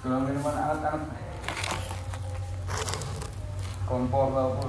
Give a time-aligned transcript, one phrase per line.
[0.00, 1.12] Kalau minuman anget-anget.
[3.84, 4.64] Kompor apa?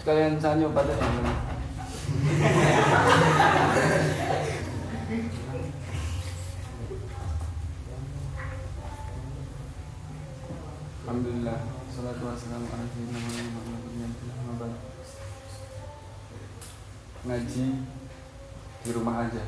[0.00, 0.96] Sekalian saya nyoba deh.
[11.04, 11.58] Alhamdulillah,
[11.92, 12.39] salatu wassalamu ala sayyidina Muhammad
[17.20, 17.64] Ngaji
[18.82, 19.42] di rumah aja.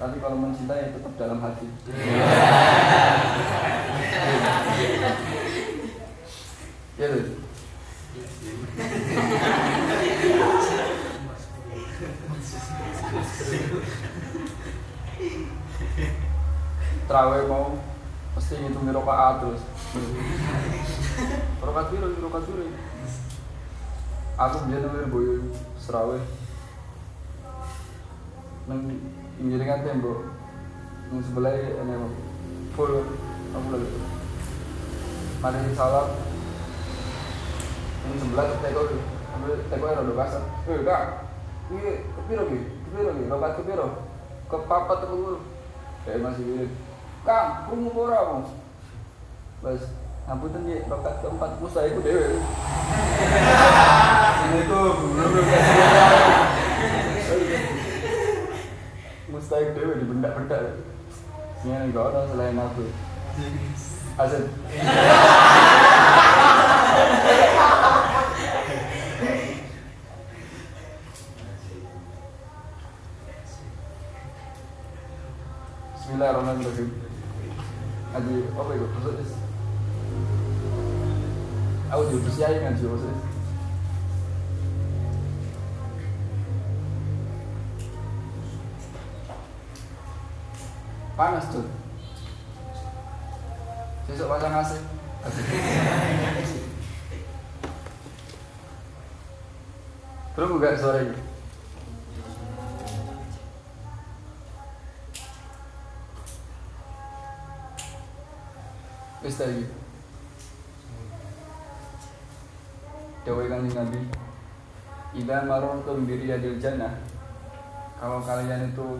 [0.00, 1.68] Tapi kalau mencintai tetap dalam hati.
[6.96, 7.08] Ya?
[17.04, 17.76] Terawih mau
[18.38, 19.60] mesti ngitung rokaat terus.
[21.70, 22.66] Rokaat biru, rokaat biru.
[24.34, 26.18] Aku biar nulir boyo serawih.
[28.66, 28.98] Neng
[29.38, 30.34] pinggiran tembok.
[31.14, 31.94] Neng sebelah ini
[32.74, 33.06] full.
[33.54, 33.86] Aku lagi.
[35.38, 36.10] Mari salam.
[38.02, 38.82] Neng sebelah teko
[39.70, 40.42] teko yang udah basah.
[40.66, 41.02] Eh kak,
[41.70, 42.58] ini kepiro ki?
[42.66, 43.30] Kepiro ki?
[43.30, 43.86] Rokaat kepiro?
[44.50, 45.38] Kepapat tuh.
[46.02, 46.66] Kayak masih gini.
[47.22, 48.42] Kang, apa ora Bang?
[50.30, 52.38] Bas, ampunten ya, rokat keempat musa itu dewe.
[54.30, 55.18] Assalamualaikum.
[59.34, 60.78] Mustahil dewe di benda-benda.
[61.66, 62.86] Ini enggak ada selain aku.
[64.22, 64.46] Asal.
[75.98, 76.88] Bismillahirrahmanirrahim.
[78.14, 78.86] Ngaji apa itu?
[78.94, 79.49] Maksudnya
[82.70, 83.18] Ngaji maksudnya
[91.18, 91.66] Panas tuh
[94.08, 94.72] Besok pasang AC.
[100.34, 101.14] Belum buka suara ini.
[109.22, 109.70] Wis ta iki.
[113.20, 114.00] Dawai kanjeng Nabi.
[115.12, 116.96] Ida marortum biriyadil jannah.
[118.00, 118.96] Kalau kalian itu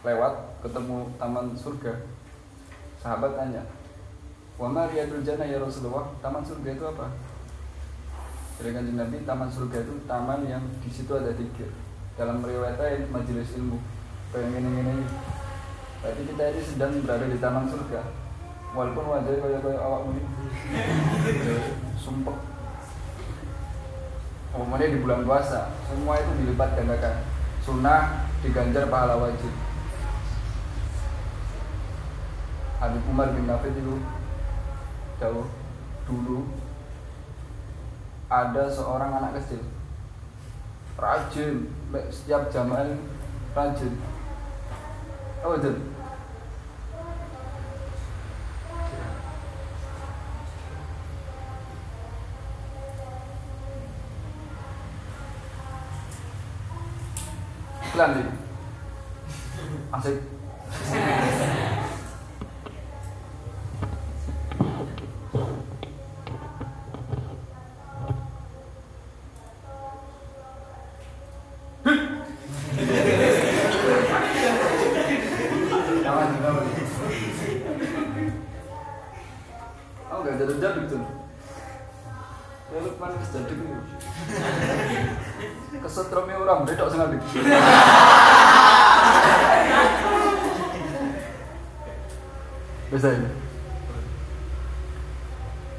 [0.00, 1.92] lewat ketemu taman surga.
[3.04, 3.60] Sahabat tanya,
[4.56, 6.08] "Wa ma riyadul jannah ya Rasulullah?
[6.24, 7.12] Taman surga itu apa?"
[8.56, 11.68] Dari kanjeng Nabi, taman surga itu taman yang di situ ada tiga.
[12.16, 13.76] Dalam riwayat lain majelis ilmu.
[14.32, 15.04] Kayak gini-gini.
[16.00, 18.24] Berarti kita ini sedang berada di taman surga
[18.74, 20.22] walaupun wajahnya kayak kayak awak ini
[22.02, 22.53] sumpah
[24.54, 25.74] Umumnya di bulan puasa.
[25.90, 27.26] Semua itu dilipat gandakan.
[27.66, 29.50] Sunnah diganjar pahala wajib.
[32.78, 33.98] Habib Umar bin Nafid itu
[35.18, 35.50] jauh.
[36.06, 36.46] Dulu
[38.30, 39.62] ada seorang anak kecil.
[40.94, 41.66] Rajin.
[42.14, 42.94] Setiap jamaah
[43.58, 43.98] rajin.
[45.42, 45.72] Apa itu
[57.94, 58.26] Pelan nih.
[59.94, 60.18] Asik.
[80.10, 80.98] Oh, gak ada jaduk tuh.
[82.74, 83.58] Ya lu pan jaduk
[85.84, 85.88] itu.
[85.92, 87.20] Kesetromnya orang, bedok sing ngadeg.
[92.88, 93.28] Bisa ini.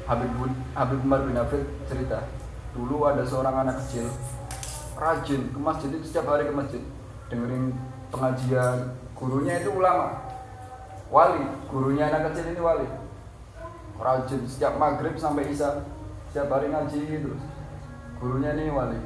[0.06, 2.22] Habib Bun- Habib Umar bin Hafid cerita,
[2.70, 4.06] dulu ada seorang anak kecil
[4.96, 6.80] rajin ke masjid itu setiap hari ke masjid
[7.28, 7.74] dengerin
[8.08, 10.24] pengajian gurunya itu ulama
[11.12, 12.88] wali gurunya anak kecil ini wali
[14.00, 15.84] rajin setiap maghrib sampai isya
[16.32, 17.42] setiap hari ngaji terus
[18.22, 18.96] gurunya ini wali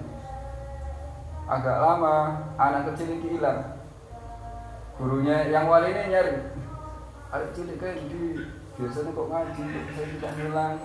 [1.46, 2.14] agak lama
[2.60, 3.78] anak kecil ini hilang.
[5.00, 6.34] Gurunya yang wali ini nyari.
[7.30, 8.44] Anak cilik kayak di
[8.76, 10.76] biasanya kok ngaji kok saya tidak hilang?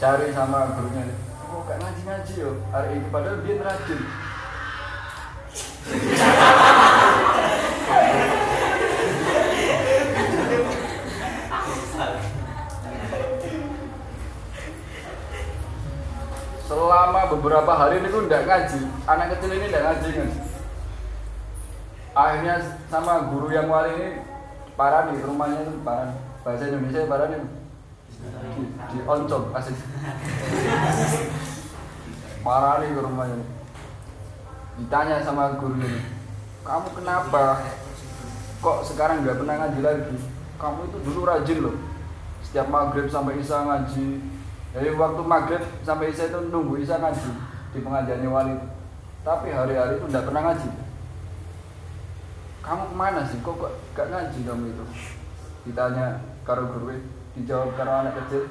[0.00, 1.02] Cari sama gurunya.
[1.44, 2.50] Kok gak ngaji ngaji yo?
[2.72, 4.00] Hari ini padahal dia rajin
[17.44, 18.80] beberapa hari ini tuh ndak ngaji.
[19.04, 20.28] Anak kecil ini ndak ngaji kan?
[22.14, 22.54] Akhirnya
[22.88, 24.08] sama guru yang wali ini
[24.78, 26.14] parah nih rumahnya itu parah
[26.46, 27.42] bahasa Indonesia parah nih
[28.56, 28.62] di,
[28.94, 29.76] di oncom asik.
[32.40, 33.44] Parah nih rumahnya
[34.74, 36.02] ditanya sama guru ini
[36.66, 37.62] kamu kenapa
[38.64, 40.16] kok sekarang nggak pernah ngaji lagi?
[40.56, 41.76] Kamu itu dulu rajin loh.
[42.40, 44.33] Setiap maghrib sampai isya ngaji
[44.74, 47.30] jadi waktu maghrib sampai isya itu nunggu isya ngaji
[47.70, 48.58] di pengajian wali
[49.22, 50.68] tapi hari-hari itu nggak pernah ngaji.
[52.60, 53.38] Kamu ke mana sih?
[53.44, 54.84] Kok kok gak ngaji kamu itu?
[55.68, 56.96] Ditanya karo guru
[57.38, 58.50] dijawab karo anak kecil.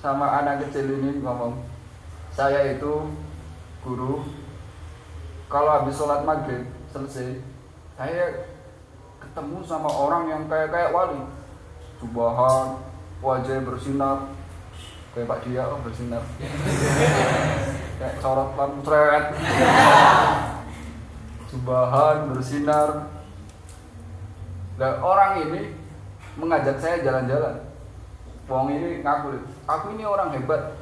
[0.00, 1.66] Sama anak kecil ini ngomong
[2.32, 3.10] saya itu
[3.82, 4.24] guru.
[5.50, 6.62] Kalau habis sholat maghrib
[6.94, 7.42] selesai
[7.98, 8.48] saya
[9.20, 11.20] ketemu sama orang yang kayak kayak wali
[12.00, 12.80] subahan
[13.20, 14.32] wajah bersinar.
[15.12, 16.22] Kayak Pak Dia oh bersinar.
[18.00, 19.26] Kayak sorot lampu cerewet
[21.52, 22.88] subahan bersinar.
[24.80, 25.76] Dan orang ini
[26.40, 27.68] mengajak saya jalan-jalan.
[28.48, 30.80] Wong ini ngaku aku ini orang hebat.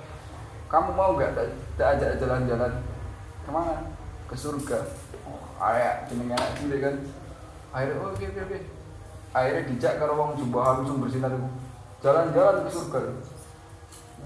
[0.70, 1.34] Kamu mau nggak
[1.80, 2.72] tak ajak jalan-jalan?
[3.42, 3.90] Ke mana?
[4.28, 4.86] Ke surga.
[5.24, 6.94] Oh, ayah jenenge anak cilik kan.
[7.72, 8.77] Akhirnya oh, oke oke oke
[9.38, 11.32] akhirnya dijak karo wong jumbahan langsung bersinar
[12.02, 13.00] jalan-jalan ke surga.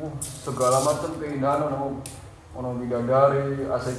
[0.01, 2.01] Uh, segala macam keindahan ono
[2.57, 3.99] ono bidadari asik.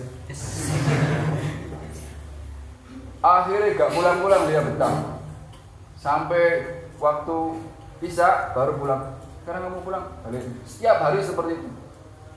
[3.24, 5.22] Akhirnya gak pulang-pulang dia betah.
[5.96, 6.46] Sampai
[7.00, 7.38] waktu
[8.04, 9.16] bisa baru pulang.
[9.44, 10.06] Sekarang kamu pulang?
[10.28, 10.44] Balik.
[10.68, 11.70] Setiap hari seperti itu.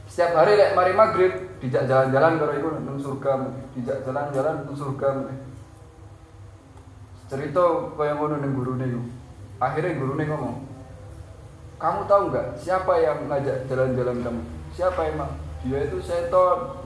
[0.07, 3.31] Setiap hari lek mari maghrib dijak jalan-jalan kalau itu nang surga
[3.75, 5.09] dijak jalan-jalan nang surga
[7.27, 7.65] cerita
[7.95, 9.03] kaya ngono ning gurune iku.
[9.57, 10.77] Akhirnya gurune ngomong
[11.77, 14.43] kamu tahu nggak siapa yang ngajak jalan-jalan kamu?
[14.73, 15.33] Siapa emang?
[15.61, 16.81] Dia itu seton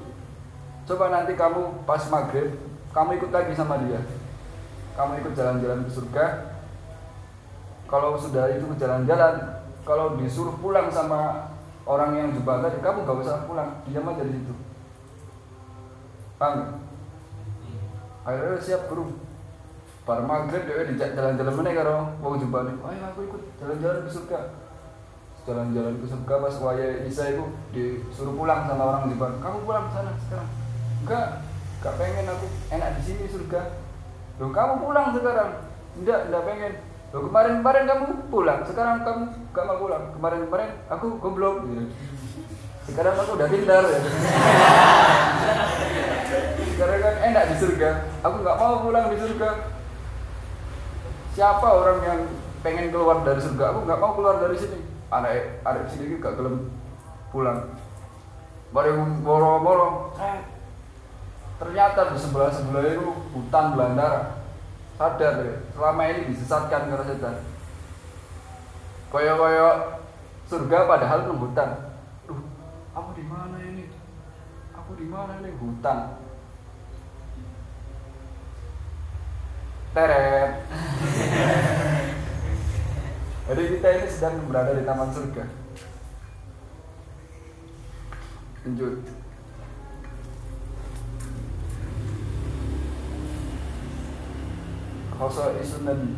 [0.90, 2.58] coba nanti kamu pas maghrib
[2.90, 4.02] kamu ikut lagi sama dia.
[4.98, 6.25] Kamu ikut jalan-jalan ke surga.
[7.86, 11.50] Kalau sudah itu jalan-jalan kalau disuruh pulang sama
[11.86, 14.54] orang yang jubah tadi kamu gak usah pulang diam aja di situ.
[16.34, 16.82] Paham?
[18.26, 19.14] Akhirnya siap guru
[20.10, 24.10] pada maghrib dia dijak jalan-jalan mana karo mau jubah nih ayo aku ikut jalan-jalan ke
[24.10, 24.40] surga.
[25.46, 30.10] Jalan-jalan ke surga pas waya Isa itu disuruh pulang sama orang jubah kamu pulang sana
[30.26, 30.50] sekarang?
[31.06, 31.46] Enggak.
[31.78, 32.46] Enggak pengen aku.
[32.74, 33.62] Enak di sini surga.
[34.42, 35.50] Loh kamu pulang sekarang?
[35.94, 36.72] Enggak enggak pengen.
[37.14, 38.04] Loh kemarin-kemarin kamu
[38.34, 39.22] pulang, sekarang kamu
[39.54, 40.04] gak mau pulang.
[40.18, 41.62] Kemarin-kemarin aku goblok.
[41.70, 41.86] Gitu.
[42.90, 44.00] Sekarang aku udah pintar ya.
[46.74, 47.90] Sekarang kan enak di surga.
[48.24, 49.78] Aku nggak mau pulang di surga.
[51.40, 52.20] Siapa orang yang
[52.60, 53.72] pengen keluar dari surga?
[53.72, 54.76] Aku nggak mau keluar dari sini.
[55.08, 56.69] Anak anak sini gak kelem
[57.32, 57.64] pulang.
[58.76, 60.12] Baru boro-boro.
[61.56, 64.40] Ternyata di sebelah sebelah itu hutan belantara
[65.00, 67.40] sadar ya selama ini disesatkan karena setan
[69.08, 69.69] koyo koyo
[70.44, 71.70] surga padahal itu hutan
[72.93, 73.88] aku di mana ini
[74.76, 76.20] aku di mana ini hutan
[79.91, 80.51] teret.
[83.51, 85.43] Jadi kita ini sedang berada di taman surga.
[88.67, 89.03] Lanjut.
[95.61, 96.17] Isu Nabi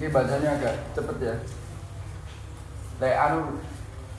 [0.00, 1.36] ini bacanya agak cepet ya.
[3.00, 3.60] Lek anu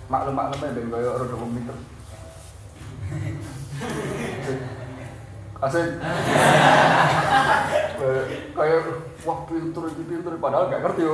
[0.07, 1.77] maklum-maklumnya ben koyo rodo komputer
[5.61, 5.87] Asik.
[8.57, 8.81] Kayak
[9.21, 11.05] wah pinter iki pinter padahal gak ngerti.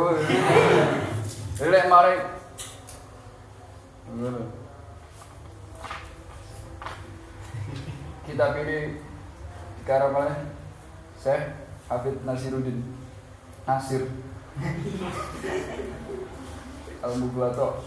[1.68, 2.16] Lek mari.
[8.24, 9.04] Kita pilih
[9.84, 10.36] sekarang mana?
[11.20, 11.44] Syekh
[11.92, 12.80] Hafid Nasiruddin.
[13.68, 14.08] Nasir.
[17.04, 17.84] Al-Mughlato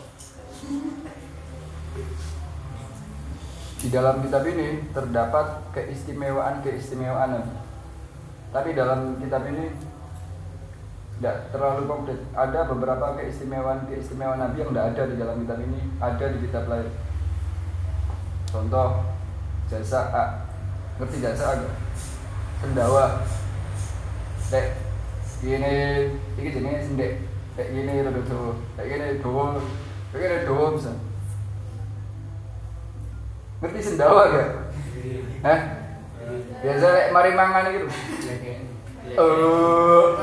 [3.81, 7.41] Di dalam kitab ini terdapat keistimewaan-keistimewaan
[8.51, 9.73] Tapi dalam kitab ini
[11.17, 12.21] tidak terlalu komplit.
[12.37, 16.89] Ada beberapa keistimewaan-keistimewaan Nabi yang tidak ada di dalam kitab ini, ada di kitab lain.
[18.53, 19.05] Contoh
[19.73, 20.25] jasa A.
[21.01, 21.55] Ngerti jasa A?
[22.61, 23.25] sendawa
[24.53, 24.77] dek
[25.41, 25.73] ini
[26.37, 27.25] ini jenis sendek
[27.57, 29.57] dek ini rada dawa dek ini dawa
[30.13, 30.93] dek ini dawa bisa
[33.61, 34.49] ngerti sendawa gak?
[35.45, 35.61] Hah?
[36.61, 37.89] biasa lek mari mangan gitu.
[39.17, 40.21] Oh.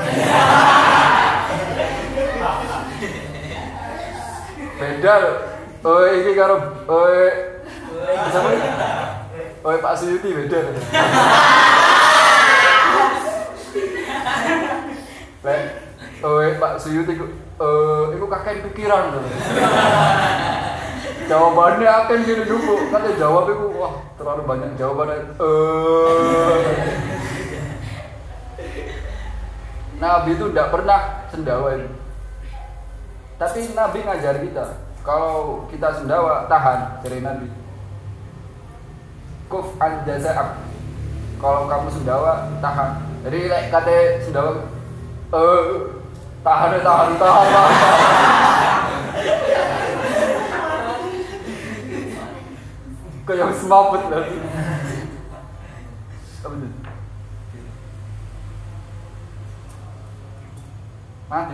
[4.78, 5.32] Beda lho
[5.82, 7.10] oh iki karo oh
[8.30, 8.50] sama
[9.66, 10.58] oh Pak Suyuti beda
[15.42, 15.62] Lek,
[16.22, 19.18] oh Pak Suyuti eh iku kakek pikiran
[21.28, 22.76] jawabannya akan gini dulu.
[22.90, 25.20] Kan dia jawab itu wah terlalu banyak jawabannya.
[25.38, 26.60] Eh.
[29.98, 31.90] Nabi itu tidak pernah sendawa itu.
[33.38, 34.66] Tapi Nabi ngajar kita
[35.06, 37.48] kalau kita sendawa tahan dari Nabi.
[39.48, 40.60] Kuf an jaza'ak.
[41.38, 43.00] Kalau kamu sendawa tahan.
[43.28, 44.52] Jadi like, kata sendawa
[45.28, 45.66] eh
[46.42, 48.78] tahan tahan tahan, tahan.
[53.28, 53.52] Kayak
[54.08, 54.24] lah.
[56.48, 56.68] Apa itu
[61.28, 61.54] mati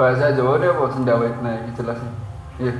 [0.00, 0.84] bahasa Jawa dia apa?
[0.96, 2.14] Sendawa nah ini jelas nih
[2.64, 2.72] iya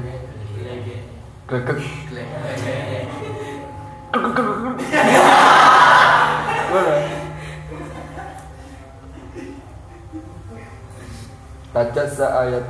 [11.76, 12.64] tajassa ayat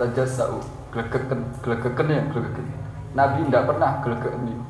[0.90, 2.22] glegeken glegeken ya
[3.14, 4.66] Nabi tidak pernah glegeken ini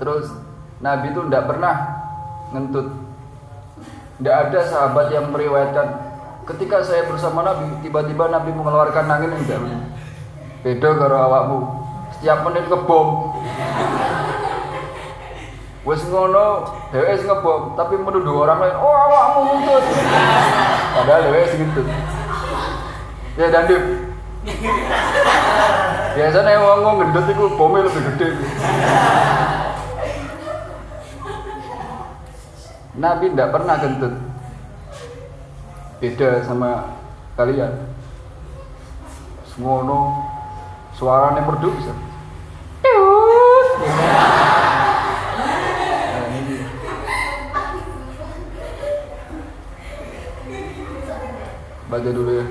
[0.00, 0.32] terus
[0.80, 1.74] Nabi itu tidak pernah
[2.56, 2.88] ngentut.
[4.20, 6.09] Tidak ada sahabat yang meriwayatkan
[6.54, 9.60] ketika saya bersama Nabi tiba-tiba Nabi mengeluarkan angin enggak
[10.60, 11.58] beda karo awakmu.
[12.18, 13.08] Setiap menit ngebom.
[15.80, 16.46] Wes ngono
[16.92, 19.84] dhewe ngebom tapi menuduh orang lain oh awakmu ngentut
[20.92, 21.64] padahal dhewe sing
[23.40, 23.82] ya dandip
[26.12, 28.28] biasanya yang ngomong gendut itu bomnya lebih gede.
[33.00, 34.29] Nabi tidak pernah kentut
[36.00, 36.96] beda sama
[37.36, 37.92] kalian.
[39.52, 40.24] Semono
[40.96, 41.92] suaranya merdu bisa.
[51.90, 52.46] Baca dulu ya.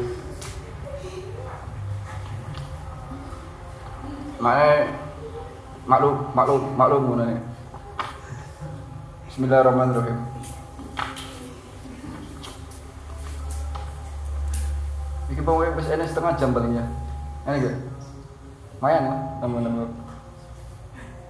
[4.39, 4.93] Mae
[5.89, 7.39] maklum maklum maklum mana
[9.27, 10.38] Bismillahirrahmanirrahim.
[15.29, 16.85] Iki pokoknya wis enek setengah jam palingnya.
[17.45, 17.77] Enak gak?
[18.81, 19.85] Mayan lah, nama-nama.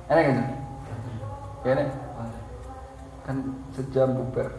[0.08, 0.50] Enak gak?
[1.68, 1.88] Ya enak.
[3.28, 3.36] Kan
[3.76, 4.56] sejam bubar.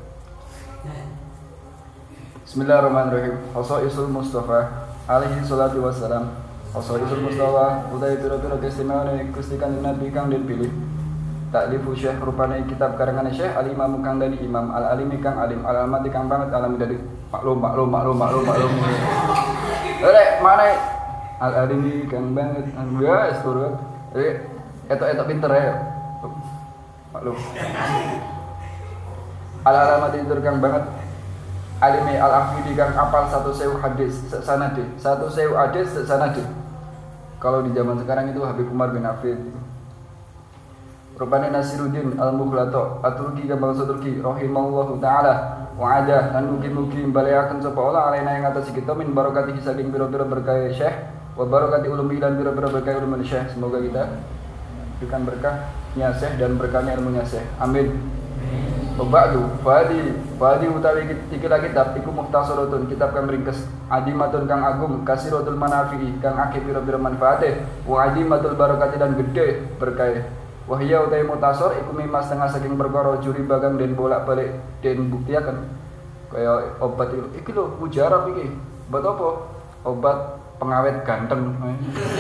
[2.45, 3.41] Bismillahirrahmanirrahim.
[3.89, 6.37] Isul Mustafa alaihi salatu wassalam.
[6.77, 10.71] Isul Mustafa utai pira-pira keistimewaan Gusti Kanjeng Nabi kang den pilih.
[11.51, 15.67] Taklifu Syekh rupane kitab karangan Syekh Al Imam kang dari Imam Al Alimi kang alim
[15.67, 16.97] Al Almati kang banget alami dari
[17.35, 18.73] maklum maklum maklum maklum maklum.
[19.99, 20.67] Lek mana
[21.43, 22.71] Al Alimi kang banget
[23.03, 23.75] ya turun.
[24.15, 24.47] Eh
[24.87, 25.75] etok-etok pinter ya.
[27.11, 27.37] Maklum.
[29.67, 30.87] Al Almati tur kang banget
[31.81, 36.45] alimi al afidi kang apal satu sewu hadis sanade satu sewu hadis sanade
[37.41, 39.41] kalau di zaman sekarang itu Habib Umar bin Hafid
[41.21, 47.77] Rupane Nasiruddin Al-Mughlato At-Turki ke bangsa Turki Rahimallahu ta'ala Wa ada Dan mugi-mugi Baliakan sapa
[47.77, 50.97] Allah Alaina yang atas kita Min barokati saking biro-biro berkah syekh
[51.37, 53.53] Wa barokati ulumi dan biro-biro berkah ulumi syekh.
[53.53, 54.17] Semoga kita
[54.97, 58.01] Diberikan berkahnya syekh Dan berkahnya ilmunya syekh Amin.
[58.97, 65.61] Ba'du Fadi Fadi utawi tikilah kitab Iku muhtasaratun Kitab kang ringkes Adimatun kang agung Kasiratul
[65.61, 70.40] manafi'i Kang akeh biro-biro manfaatih Wa adimatul barokati dan gede berkah
[70.71, 74.55] Wahya utai mutasor iku mimma setengah saking perkara juri bagang dan bolak-balik
[74.87, 75.67] dan buktiakan
[76.31, 78.55] kaya obat itu iki lho mujarab iki.
[78.87, 79.29] Obat apa?
[79.83, 80.19] Obat
[80.63, 81.59] pengawet ganteng.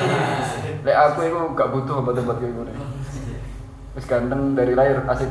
[0.87, 2.75] Lek aku itu gak butuh obat-obat kayak gini.
[3.95, 5.30] Wis ganteng dari lahir asik.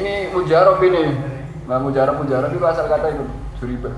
[0.00, 1.12] Ini mujarab ini.
[1.68, 3.24] Nah mujarab mujarab itu asal kata itu
[3.60, 3.92] juribah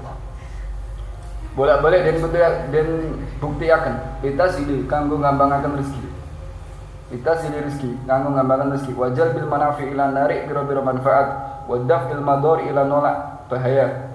[1.59, 2.39] bolak-balik dan bukti
[2.71, 2.89] dan
[3.43, 6.08] bukti akan kita sini kanggo ngambangaken rezeki
[7.09, 11.27] kita sini rezeki kanggo ngambangaken rezeki wajal bil manafi ila narik biro-biro manfaat.
[11.65, 14.13] Wadaf il mador ila nolak bahaya.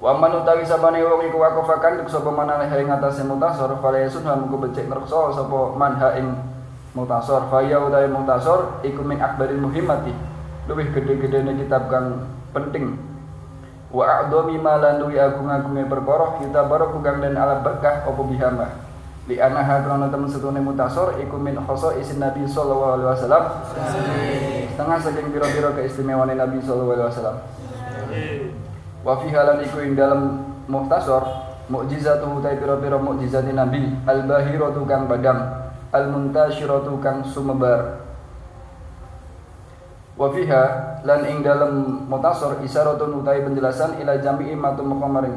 [0.00, 4.24] Wa man utawi sabane wong iku wakofakan duk sapa manane ing atase mutasor fala yasun
[4.24, 6.32] ham ku becik nreksa sapa man ha ing
[6.96, 7.52] mutasor.
[7.52, 10.16] Faya utawi mutasor iku min akbaril muhimmati.
[10.68, 12.24] Luwih gede-gedene kitab kang
[12.56, 12.96] penting.
[13.92, 18.89] Wa a'dhami ma lan luwih agung-agunge perkara kita baru kang den ala berkah apa bihama
[19.28, 23.44] li anaha krana temen setune mutasor iku min khoso isin nabi sallallahu alaihi wasallam.
[24.72, 27.36] Setengah saking pira-pira keistimewaan nabi sallallahu alaihi wasallam.
[29.04, 31.24] Wa fi halan iku ing dalam muhtasor
[31.68, 33.92] mukjizatu utai pira-pira mukjizati nabi.
[34.08, 38.00] Al bahiratu kang badang al muntashiratu kang sumebar.
[40.20, 40.64] Wa fiha
[41.00, 45.32] lan ing dalam mutasor isyaratun utai penjelasan ila jami'i matu maring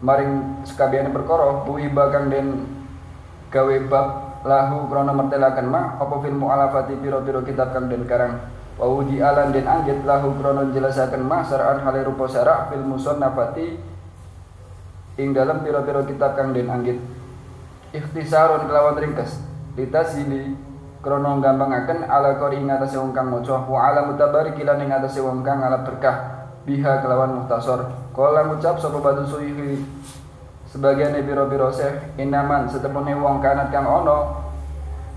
[0.00, 2.79] maring sekabiane perkara buiba kang den
[3.50, 4.06] gawe bab
[4.46, 8.40] lahu krana mertelakan ma apa fil mu'alafati pira-pira kitab kang den karang?
[8.80, 13.76] Wa wudi alan den anggit lahu krana jelasaken ma sar'an hale rupa syara' fil musannafati
[15.20, 16.96] ing dalam pira-pira kitab kang den anggit.
[17.90, 19.42] Ikhtisarun kelawan ringkes
[19.74, 20.54] litasili
[21.02, 25.20] krana gampangaken ala qori ing atase wong kang maca wa ala mutabarik lan ing atase
[25.20, 26.38] wong kang ala berkah.
[26.60, 29.24] Biha kelawan muhtasor kala ngucap sapa batu
[30.70, 34.46] sebagian biro-biro seh inaman setepune wong kanat kang ono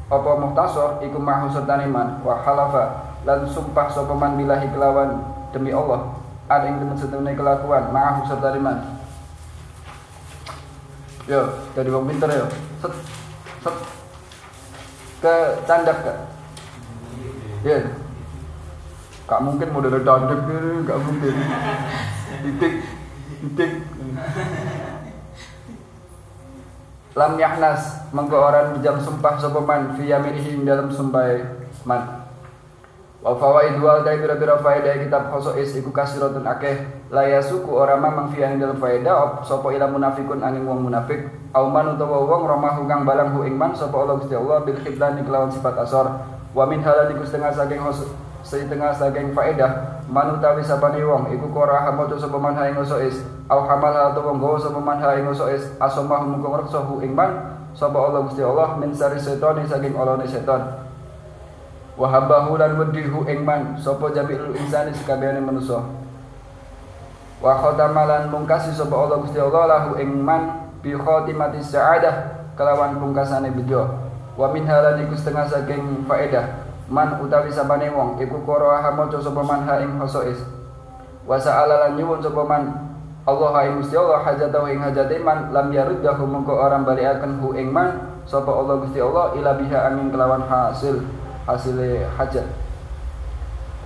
[0.09, 6.17] apa muhtasor iku mahu sertaniman wa halafa lan sumpah sapa man bilahi kelawan demi Allah
[6.49, 8.99] ada ing temen setepune kelakuan mahu sertaniman
[11.29, 12.45] yo jadi wong pinter yo
[12.81, 12.93] set
[13.63, 13.75] set
[15.23, 16.19] ke candak gak?
[17.63, 17.79] Ya.
[17.79, 17.83] Yeah.
[19.23, 21.35] Gak mungkin model gitu, gak mungkin.
[22.43, 22.73] Titik,
[23.39, 23.71] titik.
[27.13, 31.45] Lam yahnas mengko orang jam sumpah sapa man fi yaminihi dalam sumpah
[31.85, 32.25] man.
[33.21, 37.05] Wa fawaid wal dai bira-bira faedah kitab khosois iku kasiratun akeh.
[37.13, 41.29] La yasuku ora mamang fi dalam faedah sapa ila munafikun angin wong munafik.
[41.53, 44.81] Au man utawa wong romahu kang balang hu ing man sapa Allah Gusti Allah bil
[44.81, 46.09] khiblani kelawan sifat asor.
[46.57, 47.77] Wa min halal iku setengah saking
[48.43, 53.23] setengah saking faedah man utawi sapane wong iku kora hamato sapa man ha ing khosois
[53.47, 57.55] au hamal atau wong gawa sapa man ha khosois asamahu mung ngrekso hu ing man
[57.73, 60.85] sapa Allah Gusti Allah min sari setan saking olone setan.
[61.93, 65.81] Wa habahu lan wedihu ing man sapa jabilul insani sekabehane manusa.
[67.41, 72.15] Wa khatamalan mungkasi sapa Allah Gusti Allah lahu ing man bi khatimati sa'adah
[72.59, 73.87] kelawan pungkasane bejo
[74.33, 76.62] wa min halan iku setengah saking faedah
[76.93, 80.37] man utawi sabane wong iku karo hamaca sapa man ha ing hosois.
[81.25, 82.69] Wa sa'ala lan nyuwun sapa man
[83.25, 87.73] Allah ing Gusti Allah hajatahu ing hajate man lam yaruddahu mengko orang baliaken hu ing
[87.73, 91.01] man sapa Allah Gusti Allah ila biha angin kelawan hasil
[91.49, 92.45] hasile hajat.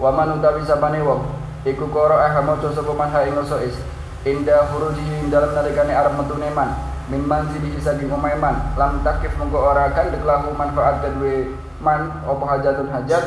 [0.04, 1.24] Wa man utawi sabane wong
[1.64, 3.80] iku eh maca sapa man ha ing is
[4.28, 6.76] inda hurujihi dalam nalikane arep metune man
[7.08, 12.44] min manzili saking omahe man lam takif mongko ora kan deklahu manfaat kedue man apa
[12.58, 13.24] hajatun hajat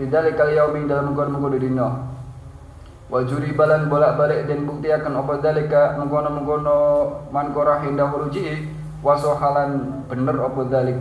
[0.00, 1.88] fidzalikal yaumin dalam mengkon-mengkon dina.
[3.10, 6.78] Wa juri balan bolak-balik dan bukti akan apa dalika mengkono-mengkono
[7.34, 8.70] man korah indah hurujihi
[9.02, 11.00] wasohalan bener apa dalik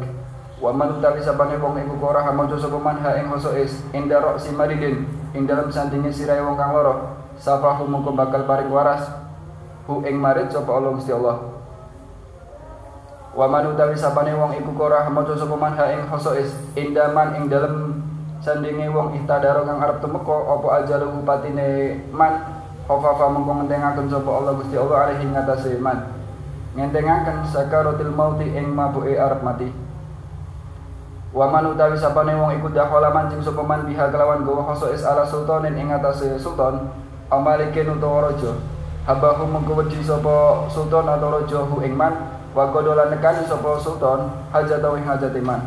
[0.59, 3.31] Wa man utawi sabane wong iku ora hamaca sapa ha ing
[3.63, 8.43] is ing darok si maridin ing dalam sandinge sirahe wong kang loro safahu mungko bakal
[8.43, 9.07] paring waras
[9.87, 11.58] hu ing marid sapa Allah Gusti Allah
[13.39, 16.03] Wa man utawi sabane wong iku ora hamaca sapa man ha ing
[16.43, 18.03] is ing daman ing dalem
[18.43, 22.59] sandinge wong ihtadaro kang arep temeka apa ajaluhu patine man?
[22.83, 26.11] Khofafa mengko ngentengaken sapa Allah Gusti Allah alaihi ngatasé man.
[26.75, 29.71] Ngentengaken sakaratil mauti ing mabuke arep mati.
[31.31, 35.23] Wa man utawi sapane wong iku dakhala mancing sapa man biha kelawan gawa khosois ala
[35.23, 36.91] sultanin ing atase sultan
[37.31, 38.51] amalikin utawa raja.
[39.07, 44.29] Habahu mengko wedi sapa sultan atau raja hu ing man wa kodolan nekani sapa sultan
[44.49, 45.61] hajata ing hajate man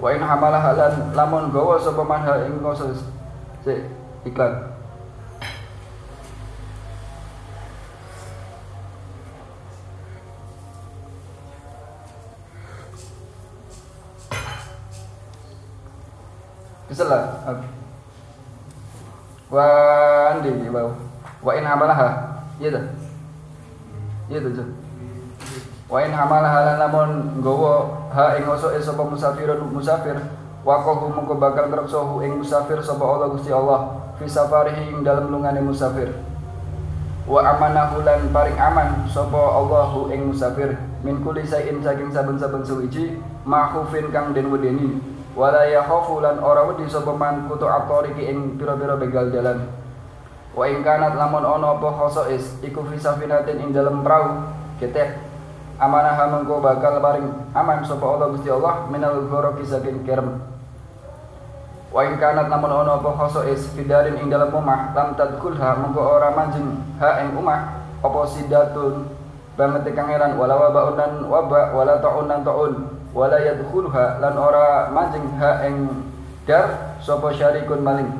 [0.00, 3.04] wa in hamala halan lamun gawa sapa man ing khosois
[4.24, 4.70] iklan
[16.90, 17.46] Bisalah.
[19.46, 19.66] Wa
[20.34, 20.90] andi bau.
[21.38, 22.34] wa in hamalaha.
[22.58, 22.84] Iya tuh.
[24.26, 24.79] Iya tuh.
[25.90, 27.10] Wa in hamalaha lan lamun
[27.42, 27.74] nggawa
[28.14, 30.14] ha ing oso sapa musafirun musafir
[30.62, 35.58] waqahu mengko bakal ngrekso ing musafir sapa Allah Gusti Allah fi safarihi ing dalem lungane
[35.58, 36.14] musafir.
[37.26, 43.18] Wa amanahu lan paring aman sapa Allahu ing musafir min kulli sain saking saben-saben suwiji
[43.42, 45.02] mahufin kang den wedeni.
[45.34, 49.66] Wala yakhafu lan ora wedi sapa man kutu atoriki ing pira-pira begal jalan
[50.50, 54.50] wa ing kanat lamun ana apa khosois iku fi safinatin ing dalem prau
[54.82, 55.29] ketek
[55.80, 60.36] amanah mengko bakal paring aman sapa Allah Gusti Allah minal ghoroki saking kerem.
[61.90, 66.30] Wa in kanat namun ono apa is fidarin ing dalam omah lam tadkulha mengko ora
[66.36, 69.10] manjing ha ing omah apa sidatun
[69.58, 72.72] banget kangeran wala wabaun dan waba wala taun dan taun
[73.10, 76.06] wala yadkhulha lan ora manjing ha ing
[76.44, 78.12] dar sapa syarikun maling.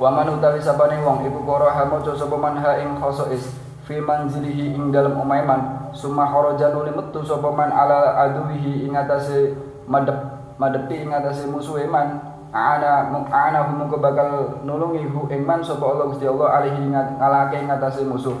[0.00, 2.96] Wa man utawi sabane wong iku karo ha maca sapa man ha ing
[3.30, 3.44] is
[3.86, 8.98] fi manzilihi ing dalam omahe man summa kharaja nuli metu sapa man ala aduwihi ing
[8.98, 9.54] atase
[9.86, 10.18] madep
[10.58, 16.08] madepi ing atase musuhe man ana ana mungko bakal nulungi hu ing man sapa Allah
[16.08, 18.36] Gusti Allah alihi ngalake ngatasi musuh.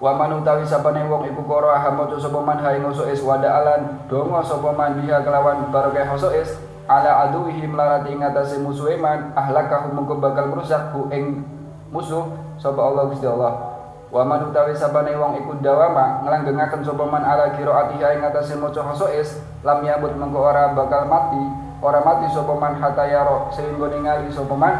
[0.00, 4.00] Wa man utawi sapane wong iku karo ahamaca sapa man ha ing is wada alan
[4.08, 6.56] donga sapa man biha kelawan barokah is
[6.88, 11.44] ala aduhi melarati ngatasi musuh man ahlakah mungko bakal merusak hu ing
[11.92, 13.69] musuh sapa Allah Gusti Allah
[14.10, 18.82] wa man utawi sapane wong iku dawama nglanggengaken sapa man ala qiraatiha ing ngatasi maca
[19.14, 21.38] is lam yabut mengko ora bakal mati
[21.78, 23.06] ora mati sapa man hatta
[23.54, 24.74] sehingga ningali sapa man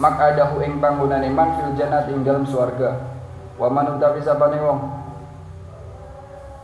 [0.00, 2.96] mak adahu ing panggonane man fil jannati ing dalam swarga.
[3.60, 4.80] Wa man utawi sapane wong.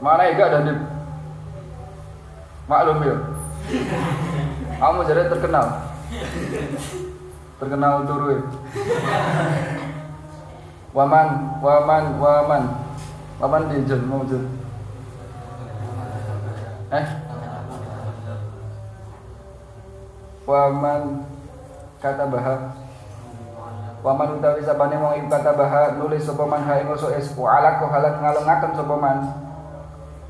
[0.01, 0.89] Mana ya dan
[2.65, 3.17] maklum ya.
[4.81, 5.67] Kamu jadi terkenal.
[7.61, 8.41] Terkenal turu
[10.97, 12.65] waman waman waman.
[13.37, 14.25] Waman dinjen mau
[16.89, 17.07] eh?
[20.49, 21.03] Waman
[22.01, 22.61] kata bahar
[24.01, 27.77] waman utawi sabane wong iku kata bahar nulis sapa man ha ing es wa ala
[27.77, 29.19] halan ngalungaken sapa man.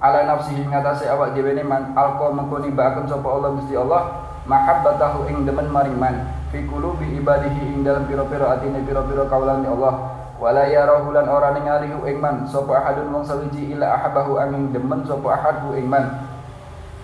[0.02, 4.02] Ala nafsihi ngatasé awak dhewe man alqa mengkoni baaken sapa Allah Gusti Allah
[4.50, 6.26] mahabbatahu ing demen maring man.
[6.50, 11.88] Fi qulubi ibadihi ing dalam pira-pira atine pira-pira kaulan Allah wala yarahu lan ora ningali
[11.88, 16.28] ing man sapa ahadun wong sawiji ila ahabahu angin demen sapa ahadhu ing man.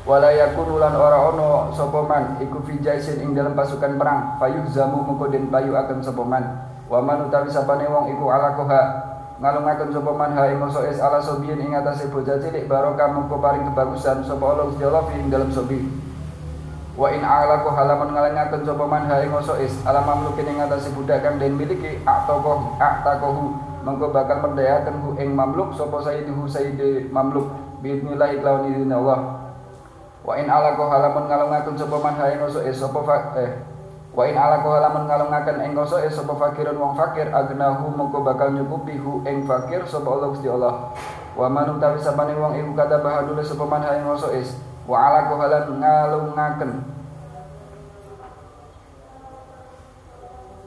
[0.03, 4.37] Wala yakunu lan ora ono sapa man iku fi jaisin ing dalam pasukan perang.
[4.37, 6.45] Payuh zamu mengko den payu akan sapa man.
[6.91, 8.83] Wa man utawi sapane wong iku ala koha
[9.39, 13.65] ngalungaken sapa man ha ing es ala sobiyin ing atase bocah cilik barokah mengko paring
[13.71, 16.02] kebagusan sapa Allah Gusti Allah ing dalam sobi
[16.93, 19.33] wa in ala ko halaman ngalangaken sapa man ha ing
[19.65, 25.17] es ala mamlukin ing atase budak kang den miliki aktokoh aktakohu mengko bakal mendayaken hu
[25.17, 27.49] ing mamluk sapa sayyiduhu sayyidi mamluk
[27.81, 29.41] bismillah lawan izin Allah
[30.23, 33.01] Wa in ala ko halaman ngalungaken sapa man ha ing es sapa
[33.41, 33.51] eh
[34.13, 38.53] Wa in ala ko halaman ngalungaken ing es sapa fakirun wong fakir agnahu mongko bakal
[38.53, 40.93] nyukupi hu ing fakir sapa Allah Gusti Allah.
[41.35, 44.07] Wa man utawi sapane wong iku kada bahadule sapa man ha ing
[44.39, 46.73] es Wa ala ko halan ngalungaken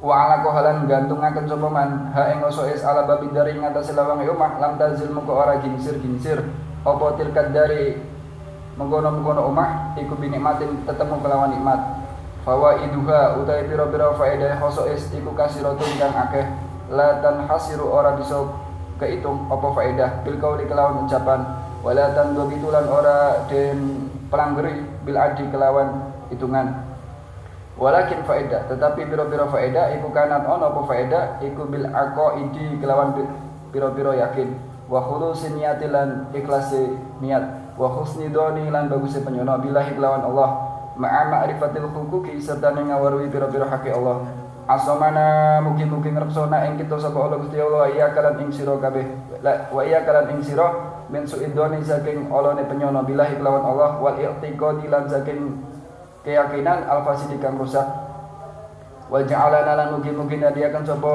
[0.05, 2.13] wa ala ko halan gantungaken sapa man?
[2.13, 6.45] Ha ing es ala babi dari ngatas lawang omah lam tazil moko ora ginsir-ginsir
[6.85, 7.97] apa tilkad dari
[8.77, 12.05] mengkono-mengkono omah iku binikmatin tetemu kelawan nikmat.
[12.45, 16.45] Fawa iduha utai piro-piro faedah khosois iku kasiratun kang akeh.
[16.93, 18.45] La tan hasiru ora bisa
[19.01, 20.21] kehitung apa faedah.
[20.21, 26.81] Bil kauli kelawan ucapan wala tan bitulan ora den pelanggeri bil adi kelawan hitungan.
[27.77, 31.23] Walakin faedah tetapi piro-piro faedah iku kanan ono apa faedah?
[31.45, 33.13] Iku bil aqaidi kelawan
[33.69, 34.57] piro-piro yakin.
[34.89, 37.77] Wa khulusin niatilan ikhlasi niat.
[37.77, 40.49] Wa husni doni lan bagusnya penyono billahi kelawan Allah.
[40.95, 44.23] Ma'a ma'rifatil hukuki serta ngawarui pira-pira haki Allah.
[44.65, 49.03] Asomana mungkin-mungkin ngrepsona ing kita sapa Allah Gusti Allah iya kalan ing sira kabeh.
[49.43, 54.91] Wa iya kalan ing sira min suidoni saking olone penyono billahi kelawan Allah wal i'tiqadi
[54.91, 55.63] lan saking
[56.27, 57.87] keyakinan al fasidi kang rusak.
[59.07, 61.13] Wa ja'alana lan mungkin-mungkin akan sapa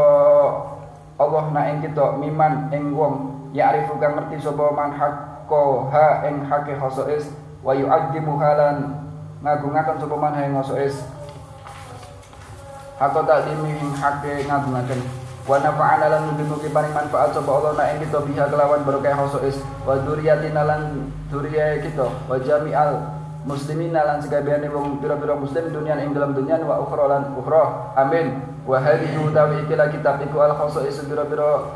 [1.20, 5.44] Allah na ing kita miman ing wong ya'rifu kang ngerti sapa man hak
[5.92, 7.28] ha ing hake khosois
[7.60, 9.04] wa yu'addimu halan
[9.44, 10.96] ngagungaken sapa man ha ing khosois
[12.96, 15.19] Hako taklimi ing hake ngagungaken
[15.50, 19.58] wa nafa'ana lan mugi-mugi paring manfaat sapa Allah na ing kita biha kelawan berkah khosois
[19.82, 22.06] wa dzurriyyatina lan dzurriyyah kita.
[22.30, 23.02] Wa jami'al
[23.42, 27.90] muslimin lan sekabehane wong pira-pira muslim dunia ing dalam dunia wa ukhra lan ukhra.
[27.98, 28.46] Amin.
[28.62, 31.66] Wa hadhihi utawi ikilah kitab iku al khosois pira-pira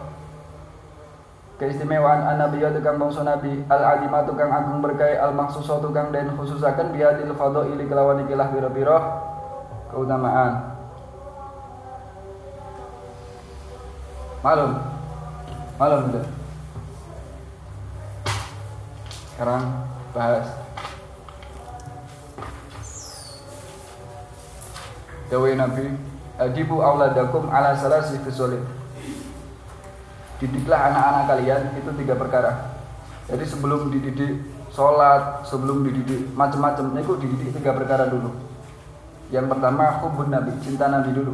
[1.59, 7.87] keistimewaan an-nabiyatu kang bangsa nabi al-azimatu kang agung berkait al-maksusatu kang den khususaken biadil fadhaili
[7.87, 8.99] kelawan ikilah biro-biro
[9.95, 10.74] keutamaan
[14.45, 14.77] malum
[15.81, 16.25] malum udah.
[19.33, 19.65] Sekarang
[20.13, 20.47] bahas.
[25.33, 25.97] Dawe Nabi
[26.37, 28.61] Adibu auladakum ala salasi fisolim
[30.37, 32.53] Didiklah anak-anak kalian itu tiga perkara.
[33.25, 34.45] jadi sebelum dididik
[34.77, 38.37] sholat sebelum dididik macam-macam itu dididik tiga perkara dulu.
[39.33, 41.33] Yang pertama hubun nabi cinta nabi dulu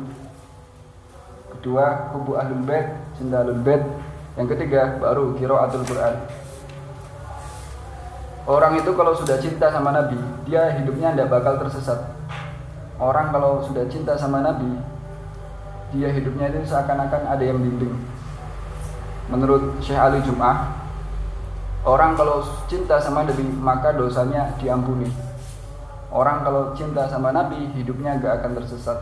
[1.60, 3.84] kedua hubu ahlul bait cinta ahlul bait.
[4.40, 6.16] Yang ketiga baru atul quran.
[8.48, 10.16] Orang itu kalau sudah cinta sama nabi
[10.48, 12.16] dia hidupnya tidak bakal tersesat.
[12.96, 14.80] Orang kalau sudah cinta sama nabi
[15.92, 17.92] dia hidupnya itu seakan-akan ada yang bimbing
[19.30, 20.70] menurut Syekh Ali Jum'ah
[21.86, 25.10] orang kalau cinta sama Nabi maka dosanya diampuni.
[26.10, 28.98] Orang kalau cinta sama Nabi hidupnya gak akan tersesat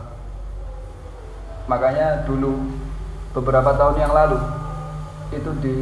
[1.69, 2.57] makanya dulu
[3.37, 4.41] beberapa tahun yang lalu
[5.29, 5.77] itu di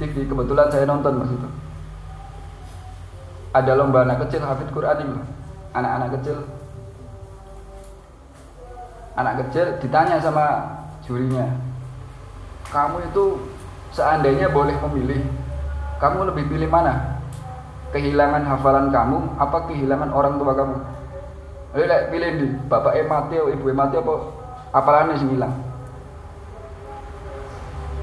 [0.00, 1.48] TV kebetulan saya nonton mas itu
[3.52, 5.18] ada lomba anak kecil hafid Quran ini
[5.76, 6.38] anak-anak kecil
[9.20, 10.46] anak kecil ditanya sama
[11.04, 11.44] jurinya
[12.72, 13.24] kamu itu
[13.94, 15.22] seandainya boleh memilih,
[16.02, 17.22] kamu lebih pilih mana?
[17.94, 20.76] Kehilangan hafalan kamu apa kehilangan orang tua kamu?
[21.76, 24.14] Lek pilih di bapak mati ibu e mati apa
[24.76, 25.56] apalannya sing hilang?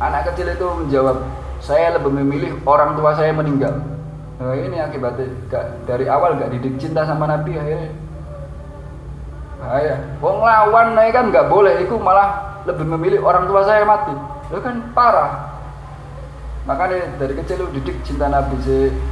[0.01, 1.21] Anak kecil itu menjawab,
[1.61, 3.77] saya lebih memilih orang tua saya meninggal.
[4.41, 5.29] Nah, ini akibatnya
[5.85, 7.93] dari awal gak didik cinta sama Nabi akhirnya
[9.61, 9.95] bahaya.
[10.19, 14.15] Wong lawan kan gak boleh, itu malah lebih memilih orang tua saya mati
[14.47, 15.51] itu kan parah
[16.63, 18.55] makanya dari kecil lu didik cinta Nabi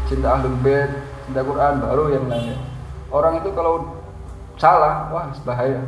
[0.07, 0.87] cinta Ahlul Bait
[1.27, 2.55] cinta Quran baru yang nanya
[3.11, 3.91] orang itu kalau
[4.55, 5.83] salah wah bahaya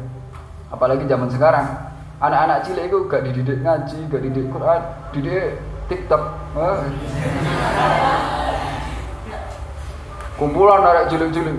[0.73, 1.67] apalagi zaman sekarang
[2.17, 4.81] anak-anak cilik itu gak dididik ngaji gak dididik Quran
[5.13, 6.23] didik TikTok
[6.57, 6.81] wah.
[10.41, 11.55] kumpulan anak cilik-cilik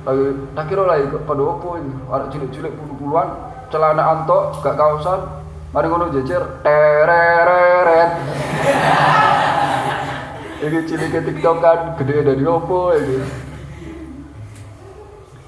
[0.00, 0.26] lagi
[0.56, 3.28] tak kira lagi pada apa ini anak cilik-cilik puluh-puluhan
[3.68, 8.10] celana antok gak kausan Mari ngono jejer tereret.
[10.66, 13.22] Iki cilik TikTok kan gede dari opo ini.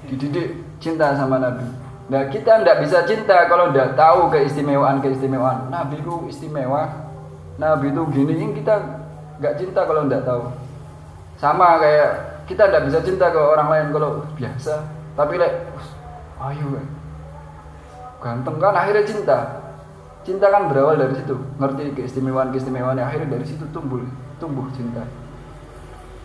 [0.07, 1.82] Dididik cinta sama Nabi.
[2.11, 5.71] Nah kita ndak bisa cinta kalau ndak tahu keistimewaan keistimewaan.
[5.71, 7.11] Nabi itu istimewa.
[7.55, 8.75] Nabi itu gini, ini kita
[9.39, 10.51] nggak cinta kalau ndak tahu.
[11.39, 12.11] Sama kayak
[12.49, 14.83] kita ndak bisa cinta ke orang lain kalau biasa.
[15.13, 15.53] Tapi lek,
[16.41, 16.81] ayo
[18.23, 19.37] ganteng kan akhirnya cinta
[20.23, 23.99] cinta kan berawal dari situ ngerti keistimewaan keistimewaan akhirnya dari situ tumbuh
[24.39, 25.03] tumbuh cinta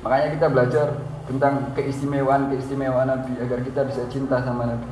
[0.06, 0.86] makanya kita belajar
[1.26, 4.86] tentang keistimewaan keistimewaan Nabi agar kita bisa cinta sama Nabi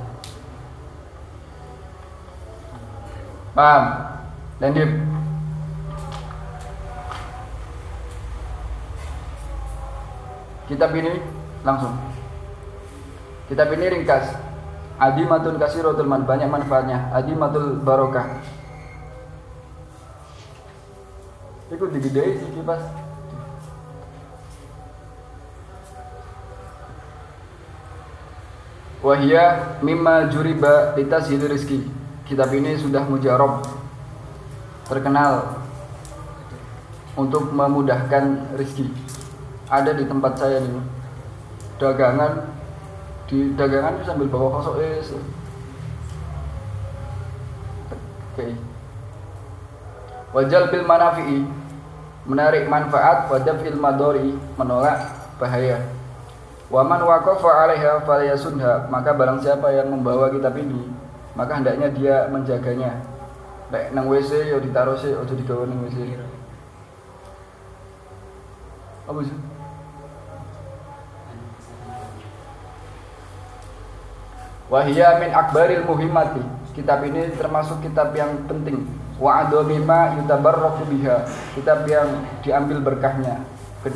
[3.56, 3.84] paham?
[4.60, 4.90] Landip
[10.68, 11.22] kitab ini
[11.64, 11.96] langsung.
[13.48, 14.26] Kitab ini ringkas.
[14.96, 17.08] Adimatun kasirotul man banyak manfaatnya.
[17.14, 18.42] Adimatul barokah.
[21.70, 22.82] Iku digedei sih kipas.
[29.04, 31.95] Wahia mimma juriba litashil rizki.
[32.26, 33.62] Kitab ini sudah mujarab
[34.90, 35.62] terkenal
[37.14, 38.90] untuk memudahkan rizki.
[39.70, 40.74] Ada di tempat saya nih.
[41.78, 42.50] Dagangan
[43.30, 45.14] di dagangan sambil bawa kosok es.
[48.34, 48.58] Oke.
[50.34, 51.46] Wajal bil manafi'i
[52.26, 55.78] menarik manfaat wadaf fil madori menolak bahaya.
[56.74, 60.95] Waman waqafa 'alaiha falyasunha maka barang siapa yang membawa kitab ini
[61.36, 62.98] maka hendaknya dia menjaganya.
[63.70, 65.96] Lek nang WC yo ditaruh sih ojo digawe nang WC.
[69.06, 69.38] Apa sih?
[74.66, 76.42] Wahia min akbaril muhimmati.
[76.74, 78.84] Kitab ini termasuk kitab yang penting
[79.16, 81.24] wa adhamima yutabarraku biha
[81.56, 83.40] kitab yang diambil berkahnya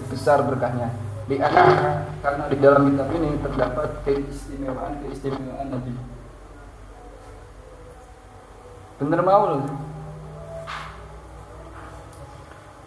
[0.08, 0.88] besar berkahnya
[1.28, 1.36] di
[2.24, 5.92] karena di dalam kitab ini terdapat keistimewaan keistimewaan Nabi
[9.00, 9.64] Bener mau loh.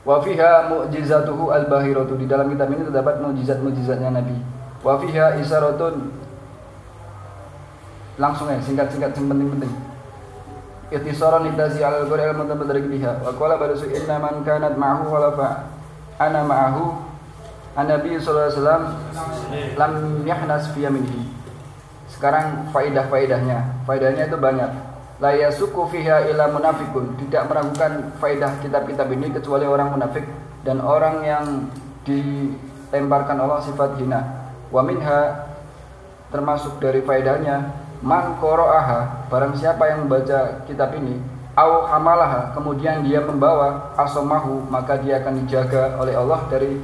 [0.06, 2.14] Wa fiha mu'jizatuhu al-bahiratu.
[2.20, 4.38] Di dalam kitab ini terdapat mujizat-mujizatnya Nabi.
[4.86, 6.12] Wa fiha isaratun
[8.14, 9.74] langsung ya singkat-singkat yang penting-penting.
[10.94, 13.18] itu lidasi al qur'an al-mutabaddarik biha.
[13.26, 15.66] Wa qala barasu inna man kanat ma'ahu walafa
[16.22, 17.02] ana ma'ahu
[17.74, 18.84] Nabi sallallahu alaihi wasallam
[19.82, 19.94] lam
[20.30, 20.86] yahnas fi.
[22.14, 23.90] Sekarang faidah-faidahnya.
[23.90, 24.93] Faidahnya itu banyak
[25.24, 27.16] la yasuku fiha ila munafikun.
[27.16, 30.28] Tidak meragukan faidah kitab-kitab ini kecuali orang munafik
[30.68, 31.46] dan orang yang
[32.04, 34.52] dilemparkan Allah sifat hina.
[34.68, 35.48] Wa minha
[36.28, 37.72] termasuk dari faidahnya
[38.04, 41.16] man aha barang siapa yang membaca kitab ini
[41.56, 46.84] au hamalaha kemudian dia membawa asomahu maka dia akan dijaga oleh Allah dari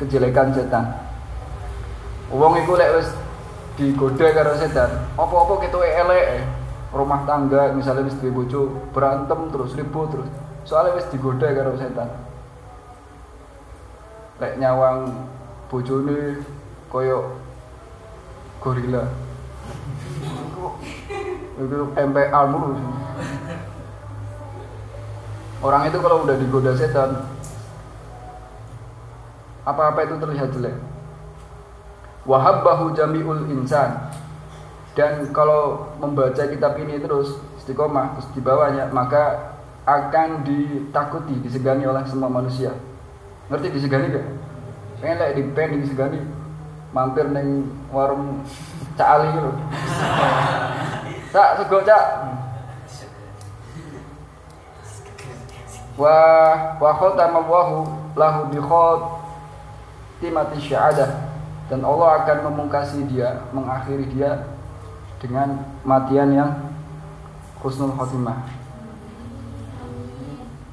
[0.00, 0.88] kejelekan setan.
[2.32, 3.12] Wong iku lek wis
[3.76, 4.88] digoda karo setan
[5.20, 6.48] apa-apa ketuke elek
[6.92, 8.60] rumah tangga misalnya duwe bojo
[8.92, 10.28] berantem terus ribut terus
[10.68, 12.08] soalnya wis digoda karo setan
[14.38, 15.08] lek nyawang
[15.72, 16.44] bojone
[16.92, 17.40] koyo
[18.60, 19.08] gorila
[21.52, 22.76] itu MPA mulu
[25.62, 27.22] Orang itu kalau udah digoda setan,
[29.62, 30.74] apa-apa itu terlihat jelek.
[32.26, 34.10] Wahabbahu jami'ul insan.
[34.92, 39.56] Dan kalau membaca kitab ini terus istiqomah terus di bawahnya, maka
[39.88, 42.76] akan ditakuti, disegani oleh semua manusia.
[43.48, 44.26] Ngerti disegani gak?
[45.02, 46.20] Pengen lek di pen disegani
[46.92, 48.44] mampir neng warung
[48.94, 49.50] Cak Ali gitu.
[51.32, 52.04] Cak sego cak
[55.96, 56.16] wa
[56.80, 57.84] wa khatama Allahu
[58.16, 61.08] lahu bi khatimati syahadah
[61.68, 64.44] dan Allah akan memungkasi dia mengakhiri dia
[65.22, 66.50] dengan matian yang
[67.62, 68.42] husnul khotimah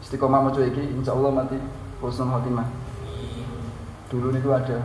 [0.01, 1.61] istiqomah mau iki insya Allah mati
[2.01, 2.65] husnul khotimah
[4.09, 4.81] dulu itu ada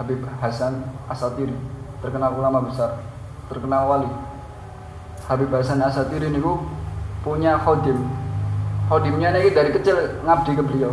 [0.00, 0.80] Habib Hasan
[1.12, 1.52] Asatiri
[2.00, 2.96] terkenal ulama besar
[3.52, 4.08] terkenal wali
[5.28, 6.40] Habib Hasan Asatiri ini
[7.20, 8.00] punya khodim
[8.92, 10.92] Hodimnya ini dari kecil ngabdi ke beliau.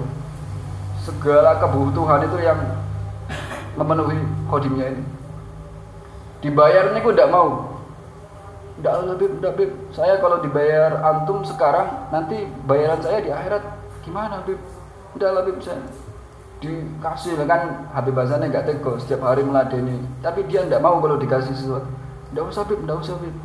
[1.03, 2.55] Segala kebutuhan itu yang
[3.75, 5.03] memenuhi hodimnya ini.
[6.39, 7.68] Dibayar ini aku tidak mau.
[8.79, 9.71] Tidak lebih, tidak bib.
[9.91, 13.63] Saya kalau dibayar antum sekarang, nanti bayaran saya di akhirat
[14.07, 14.59] gimana bib?
[15.15, 15.83] Tidak lebih saya
[16.59, 20.03] dikasih kan Habib Hasannya nggak tegas setiap hari meladeni.
[20.19, 21.87] Tapi dia tidak mau kalau dikasih sesuatu.
[22.29, 23.35] Tidak usah bib, tidak usah bib.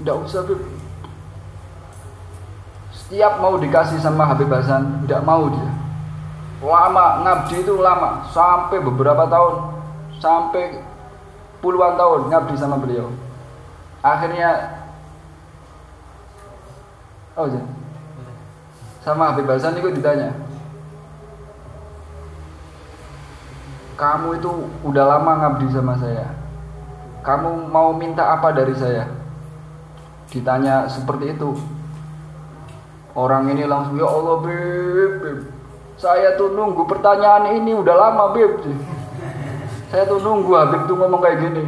[0.00, 0.60] Tidak usah Habib.
[2.96, 5.75] Setiap mau dikasih sama Habib Hasan, tidak mau dia.
[6.64, 9.54] Lama, ngabdi itu lama, sampai beberapa tahun,
[10.20, 10.80] sampai
[11.60, 13.12] puluhan tahun ngabdi sama beliau.
[14.00, 14.80] Akhirnya,
[17.36, 17.62] oh ya,
[19.04, 20.32] sama Habib Hasan itu ditanya,
[24.00, 26.24] kamu itu udah lama ngabdi sama saya.
[27.20, 29.16] Kamu mau minta apa dari saya?
[30.30, 31.54] ditanya seperti itu
[33.14, 35.38] orang ini langsung ya Allah beb, beb.
[35.96, 38.60] Saya tuh nunggu pertanyaan ini udah lama beb
[39.88, 41.64] saya tuh nunggu Habib tuh ngomong kayak gini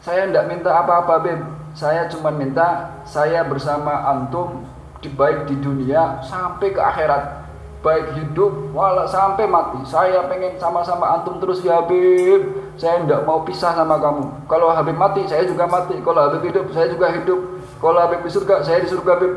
[0.00, 1.40] saya tidak minta apa-apa beb
[1.76, 4.64] saya cuma minta saya bersama antum
[5.04, 7.44] di baik di dunia sampai ke akhirat
[7.84, 13.40] baik hidup wala sampai mati saya pengen sama-sama antum terus ya Habib saya tidak mau
[13.40, 14.44] pisah sama kamu.
[14.44, 15.96] Kalau Habib mati, saya juga mati.
[16.04, 17.40] Kalau Habib hidup, saya juga hidup.
[17.80, 19.32] Kalau Habib di surga, saya di surga Habib.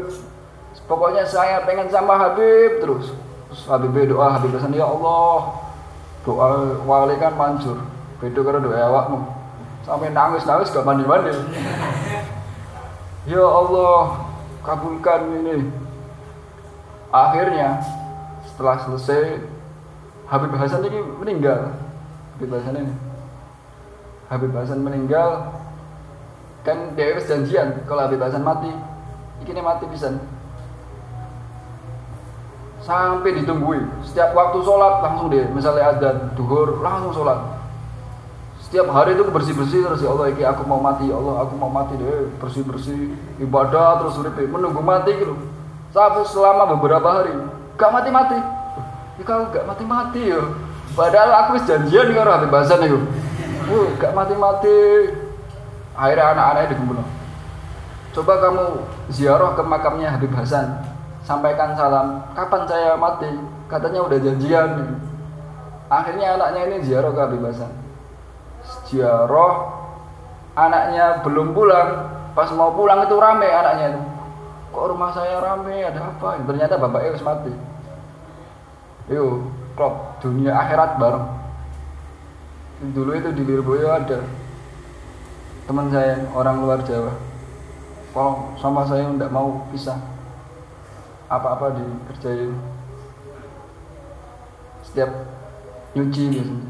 [0.90, 3.14] Pokoknya saya pengen sama Habib terus.
[3.50, 5.62] Terus Habib doa, Habib pesan ya Allah.
[6.26, 7.78] Doa wali kan manjur.
[8.18, 9.20] Beda karena doa awakmu.
[9.86, 11.32] Sampai nangis-nangis gak mandi-mandi.
[13.30, 14.26] Ya Allah,
[14.66, 15.70] kabulkan ini.
[17.14, 17.86] Akhirnya
[18.50, 19.46] setelah selesai
[20.26, 21.78] Habib Hasan ini meninggal.
[22.36, 22.94] Habib Hasan ini
[24.30, 25.58] Habib Hasan meninggal
[26.62, 28.70] kan dia janjian kalau Habib Hasan mati
[29.42, 30.14] ini mati bisa
[32.84, 33.86] sampai ditungguin.
[34.08, 35.46] Setiap waktu sholat langsung deh.
[35.52, 37.40] Misalnya ada duhur langsung sholat.
[38.64, 41.54] Setiap hari itu bersih bersih terus ya Allah iki aku mau mati ya Allah aku
[41.58, 42.30] mau mati deh.
[42.38, 45.36] Bersih bersih ibadah terus urip menunggu mati gitu.
[45.90, 47.34] Sampai selama beberapa hari
[47.80, 48.38] gak mati mati
[49.18, 50.44] ya kalau gak mati mati ya
[50.94, 53.00] padahal aku janjian karo Habib Hasan itu
[53.72, 54.78] uh, gak mati-mati.
[56.00, 57.04] Akhirnya anak-anaknya digumbulo
[58.10, 58.66] coba kamu
[59.14, 60.82] ziarah ke makamnya Habib Hasan
[61.30, 63.30] sampaikan salam kapan saya mati?
[63.70, 64.98] Katanya udah janjian.
[65.94, 67.70] Akhirnya anaknya ini ziarah Hasan
[68.90, 69.54] ziarah
[70.58, 72.18] anaknya belum pulang.
[72.34, 74.02] Pas mau pulang itu rame anaknya itu.
[74.74, 75.86] Kok rumah saya rame?
[75.86, 76.42] Ada apa?
[76.46, 77.54] Ternyata bapaknya harus mati.
[79.14, 81.26] Yuk klop dunia akhirat bareng.
[82.90, 84.24] Dulu itu di Lirboyo ada
[85.70, 87.14] teman saya orang luar Jawa.
[88.10, 90.19] Kalau sama saya tidak mau pisah
[91.30, 92.52] apa-apa dikerjain.
[94.82, 95.10] Setiap
[95.94, 96.66] nyuci biasanya.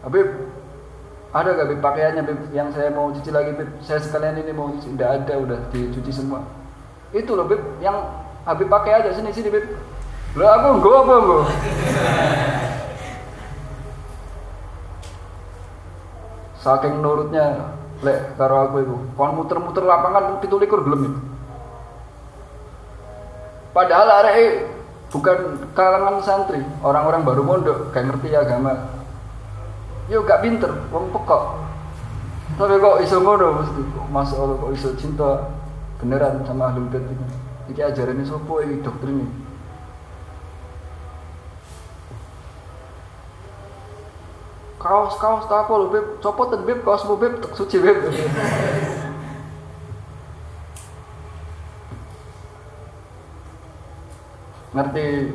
[0.00, 0.18] Tapi
[1.30, 4.96] ada gak pakaiannya yang saya mau cuci lagi Bib saya sekalian ini mau cuci.
[4.96, 6.42] Tidak ada udah dicuci semua.
[7.12, 8.00] Itu loh Bib yang
[8.48, 9.68] Habib pakai aja sini sini Bib
[10.30, 11.44] lo aku enggak apa enggak
[16.60, 18.96] saking nurutnya lek karo aku itu.
[19.16, 21.20] Kon muter-muter lapangan pitulikur gelem itu
[23.70, 24.66] padahal arek
[25.10, 25.38] bukan
[25.74, 28.74] kalangan santri orang-orang baru mondok gak ngerti agama.
[30.10, 31.44] Yo gak pinter wong pekok.
[32.58, 33.82] Tapi kok iso ngono mesti?
[34.10, 35.30] Masuk Allah kok iso cinta
[36.02, 37.26] beneran sama ahlul bait ini?
[37.70, 39.50] Iki ajaran ini sopo iki doktrin ini
[44.80, 45.72] kaos kaos tak apa
[46.24, 46.80] copot beb.
[46.82, 47.36] Mau beb.
[47.44, 48.00] Tak suci beb
[54.70, 55.34] ngerti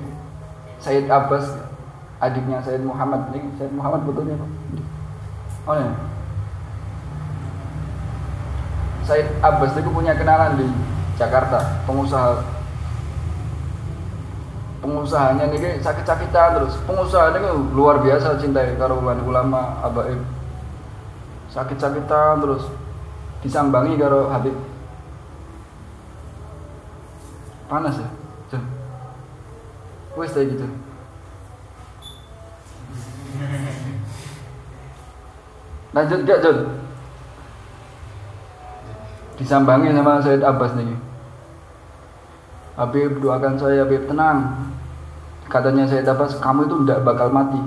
[0.79, 1.45] Said Abbas
[2.23, 3.31] adiknya Said Muhammad.
[3.35, 4.51] Ini Said Muhammad betulnya kok.
[5.65, 5.89] Oh ya
[9.05, 10.67] Said Abbas itu punya kenalan di
[11.19, 12.55] Jakarta pengusaha.
[14.85, 16.77] Pengusahanya nih sakit-sakitan terus.
[16.85, 20.21] Pengusaha ini luar biasa cintai karo ulama abaib.
[21.49, 22.69] Sakit-sakitan terus.
[23.41, 24.53] Disambangi karo Habib.
[27.65, 28.09] Panas ya
[30.15, 30.67] wes kayak gitu.
[35.95, 36.59] Lanjut gak Jun
[39.35, 40.95] disambangi sama Said Abbas nih.
[42.75, 44.71] Habib doakan saya Habib tenang.
[45.47, 47.61] Katanya saya dapat kamu itu tidak bakal mati.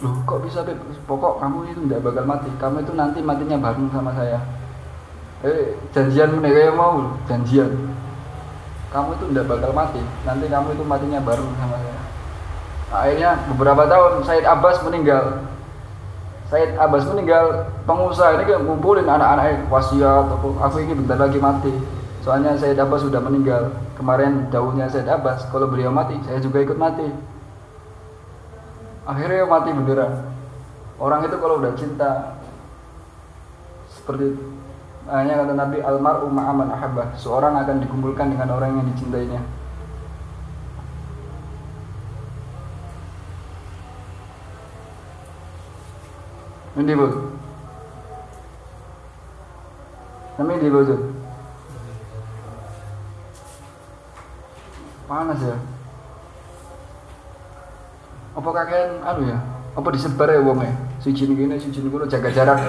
[0.00, 0.80] Loh kok bisa Beb?
[1.04, 2.48] pokok kamu itu tidak bakal mati.
[2.56, 4.40] Kamu itu nanti matinya bareng sama saya.
[5.44, 6.94] Eh janjian mereka yang mau
[7.28, 7.70] janjian
[8.90, 10.02] kamu itu tidak bakal mati.
[10.26, 11.98] Nanti kamu itu matinya bareng sama saya.
[12.90, 15.46] Akhirnya beberapa tahun Said Abbas meninggal.
[16.50, 21.70] Said Abbas meninggal pengusaha ini kan ngumpulin anak-anak wasiat aku ini bentar lagi mati.
[22.26, 23.70] Soalnya Said Abbas sudah meninggal.
[23.94, 27.06] Kemarin daunnya Said Abbas kalau beliau mati saya juga ikut mati.
[29.06, 30.26] Akhirnya mati beneran.
[30.98, 32.42] Orang itu kalau udah cinta
[33.94, 34.34] seperti
[35.10, 39.42] hanya kata Nabi almar aman ahabah seorang akan dikumpulkan dengan orang yang dicintainya.
[46.78, 47.06] Ini bu.
[50.38, 50.80] Ini bu
[55.10, 55.58] panas ya.
[58.38, 59.38] Apa kakek anu ya?
[59.74, 60.62] Apa disebar ya wong
[61.00, 62.60] si jin gini si jin gini jaga jarak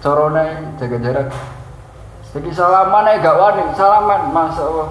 [0.00, 1.28] corona jaga jarak.
[2.32, 4.90] Jadi salaman ya gak wani salaman masa Allah.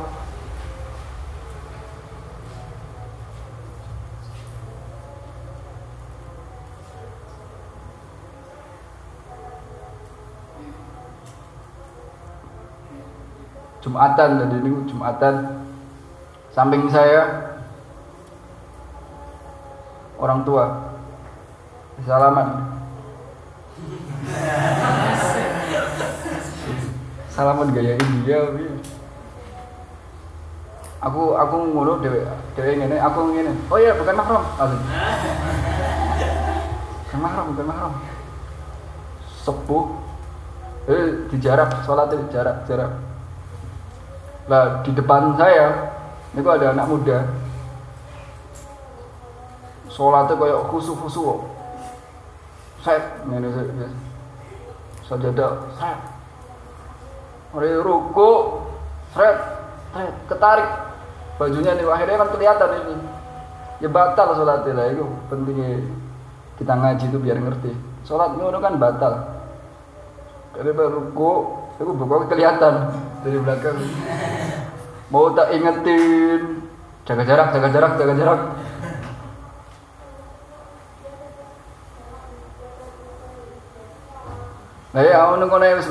[13.80, 15.36] Jumatan tadi ini Jumatan.
[16.53, 17.55] Samping saya
[20.20, 20.91] orang tua.
[22.03, 22.47] Salaman
[27.39, 28.51] salaman gaya India
[30.99, 32.27] aku aku ngono dewe
[32.59, 33.55] dewe ngene aku ngene.
[33.71, 34.83] Oh iya bukan mahram langsung
[37.07, 37.93] bukan mahram bukan mahram
[39.47, 39.85] sepuh.
[40.91, 42.91] Eh dijarak sholat jarak jarak
[44.51, 45.95] lah di depan saya
[46.35, 47.23] itu ada anak muda.
[49.87, 51.39] Sholatnya kayak khusu khusu
[52.83, 53.47] set ini
[55.07, 56.18] sajadah set
[57.53, 58.31] hari ruku
[59.13, 59.37] set
[60.29, 60.69] ketarik.
[61.39, 62.95] Bajunya nih akhirnya kan kelihatan ini.
[63.79, 65.87] Ya batal sholatnya lah itu pentingnya
[66.59, 67.71] kita ngaji itu biar ngerti.
[68.03, 69.13] Sholat itu kan batal.
[70.51, 71.31] Dari ruku
[71.79, 72.73] itu pokoknya kelihatan
[73.23, 73.79] dari belakang.
[75.07, 76.59] Mau tak ingetin.
[77.07, 78.41] Jaga jarak jaga jarak jaga jarak.
[84.89, 85.85] Nah ya aku nunggu naik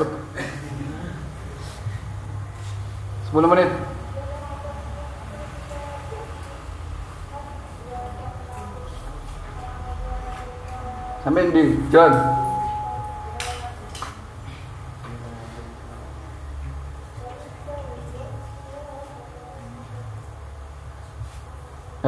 [3.29, 3.69] 10 menit.
[11.21, 12.13] Sampai di John.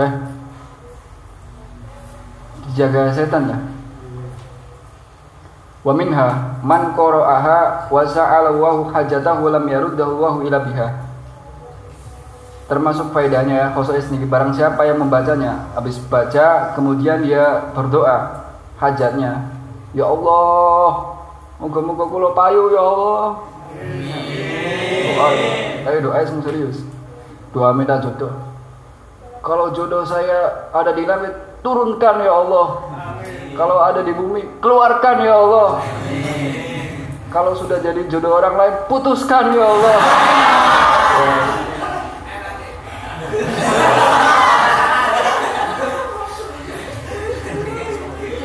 [0.00, 0.12] Eh?
[2.64, 3.60] Dijaga setan lah
[5.80, 11.09] wa minha man qara'aha wa sa'ala wa hajatahu lam yaruddahu wa ila biha
[12.70, 18.46] termasuk faedahnya ya khosois nih barang siapa yang membacanya habis baca kemudian dia berdoa
[18.78, 19.50] hajatnya
[19.90, 21.18] ya Allah
[21.58, 23.42] moga-moga kula payu ya Allah
[25.02, 25.28] doa
[25.90, 26.86] ayo doa serius
[27.50, 28.50] doa minta jodoh
[29.40, 31.32] kalau jodoh saya ada di langit,
[31.64, 32.68] turunkan ya Allah.
[32.92, 33.56] Amin.
[33.56, 35.80] Kalau ada di bumi, keluarkan ya Allah.
[37.32, 39.98] Kalau sudah jadi jodoh orang lain, putuskan ya Allah.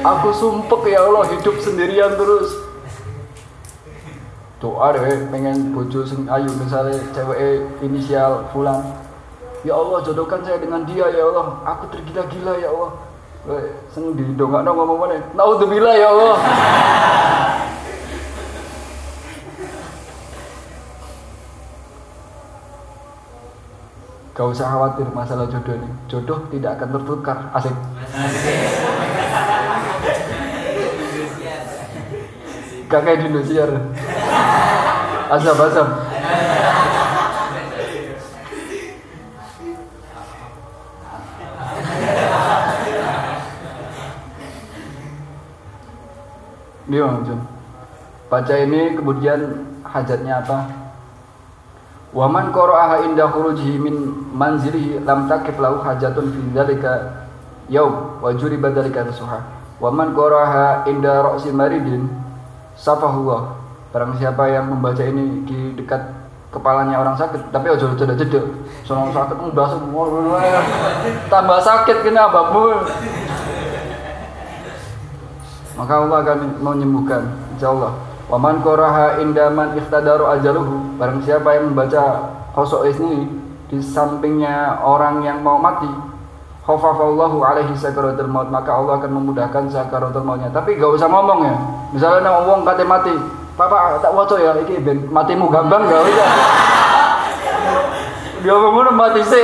[0.06, 2.54] Aku sumpek ya Allah hidup sendirian terus.
[4.62, 8.86] Doa deh pengen bojo sing ayu misalnya cewek inisial fulan.
[9.66, 11.58] Ya Allah jodohkan saya dengan dia ya Allah.
[11.66, 12.92] Aku tergila-gila ya Allah.
[13.90, 15.18] Seneng di dongakno ngomong mana?
[15.34, 16.38] Naudzubillah ya Allah.
[24.38, 25.90] Gak usah khawatir masalah jodoh ini.
[26.12, 27.38] Jodoh tidak akan tertukar.
[27.58, 27.74] Asik.
[32.86, 33.70] Gak kayak di Indosiar.
[35.26, 35.88] Asap asap.
[46.86, 47.42] Dia John.
[48.30, 50.70] Baca ini kemudian hajatnya apa?
[52.14, 53.96] Waman qara'aha inda khurujihi min
[54.30, 56.94] manzilihi lam takif lahu hajatun fi dzalika
[57.68, 58.70] yaum wa juriba
[59.10, 59.42] suha.
[59.82, 62.25] Waman qara'aha inda ra'si maridin
[62.76, 63.56] safahullah.
[63.96, 66.04] Barang siapa yang membaca ini di dekat
[66.52, 68.42] kepalanya orang sakit, tapi ojo ojo jeda.
[68.84, 70.04] Sono sakit mbah semua
[71.32, 72.64] tambah sakit kena ababmu.
[75.76, 77.24] Maka Allah akan menyembuhkan
[77.56, 78.16] insyaallah.
[78.26, 83.30] Waman koraha indaman iftadaru ajaluhu Barang siapa yang membaca khosok ini
[83.70, 85.90] Di sampingnya orang yang mau mati
[86.66, 91.56] Khofafallahu alaihi sakaratul maut Maka Allah akan memudahkan sakaratul mautnya Tapi gak usah ngomong ya
[91.94, 93.14] Misalnya nama ngomong kate mati
[93.54, 96.30] Papa tak waco ya Iki ben matimu gampang gak usah
[98.42, 99.44] Dia ngomong mati sih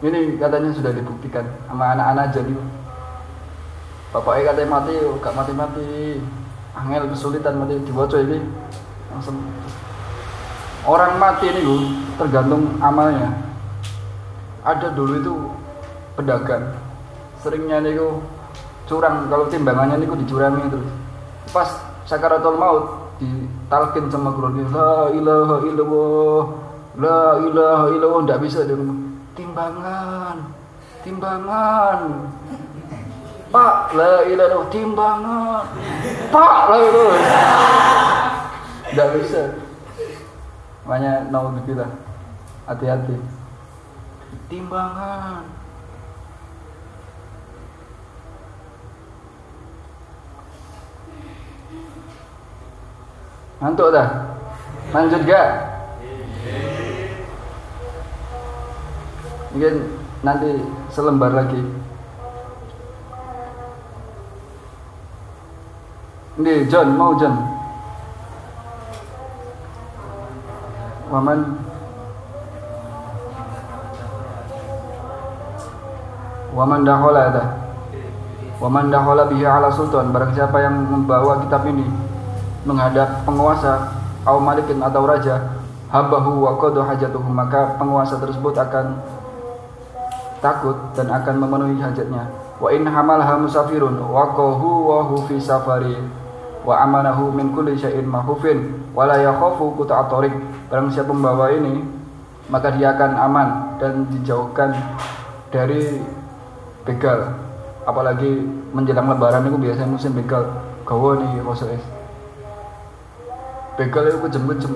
[0.00, 2.56] Ini katanya sudah dibuktikan sama anak-anak jadi
[4.10, 6.18] Bapaknya katanya mati, gak mati-mati.
[6.74, 8.42] Angel kesulitan mati dibaca ini.
[9.06, 9.38] Langsung.
[10.82, 13.49] Orang mati ini tergantung amalnya.
[14.60, 15.34] Ada dulu itu
[16.14, 16.76] pedagang
[17.40, 17.96] seringnya nih
[18.84, 19.26] curang.
[19.32, 20.90] Kalau timbangannya nih dicurangi terus.
[21.50, 21.70] Pas
[22.04, 22.84] sakaratul maut
[23.20, 26.42] ditalkin sama guru la ilaha illallah
[27.00, 28.20] la ilaha illallah.
[28.28, 28.96] Tidak bisa di rumah
[29.32, 30.36] timbangan
[31.00, 31.98] timbangan.
[33.50, 35.64] Pak la ilaha timbangan.
[36.30, 37.18] Pak la ilaha.
[38.90, 39.42] Tidak bisa.
[40.86, 41.90] Makanya naudzubillah
[42.66, 43.39] hati-hati
[44.48, 45.44] timbangan
[53.60, 54.08] Ngantuk dah?
[54.96, 55.70] Lanjut gak?
[59.50, 59.74] mungkin
[60.24, 60.48] nanti
[60.94, 61.60] selembar lagi
[66.40, 67.34] ini John mau John
[71.12, 71.59] waman
[76.50, 77.44] waman dahola ada
[78.60, 80.12] waman dahola bihi ala sultan.
[80.12, 81.86] Barang siapa yang membawa kitab ini
[82.68, 85.56] menghadap penguasa kaum malikin atau raja
[85.88, 89.00] habahu wa qadu hajatuhu maka penguasa tersebut akan
[90.44, 92.28] takut dan akan memenuhi hajatnya.
[92.60, 95.96] Wa in hamalha musafirun wa qahu wa hu fi safari
[96.60, 100.36] wa amanahu min kulli syai'in mahufin wa la yakhafu qut'a tariq.
[100.68, 101.80] Barang siapa membawa ini
[102.52, 103.48] maka dia akan aman
[103.80, 104.76] dan dijauhkan
[105.48, 106.02] dari
[106.84, 107.36] begal.
[107.84, 110.46] Apalagi menjelang lebaran itu biasanya musim begal.
[110.84, 111.40] Gawa nih
[111.74, 111.84] es.
[113.80, 114.74] Begal itu kejem-kejem.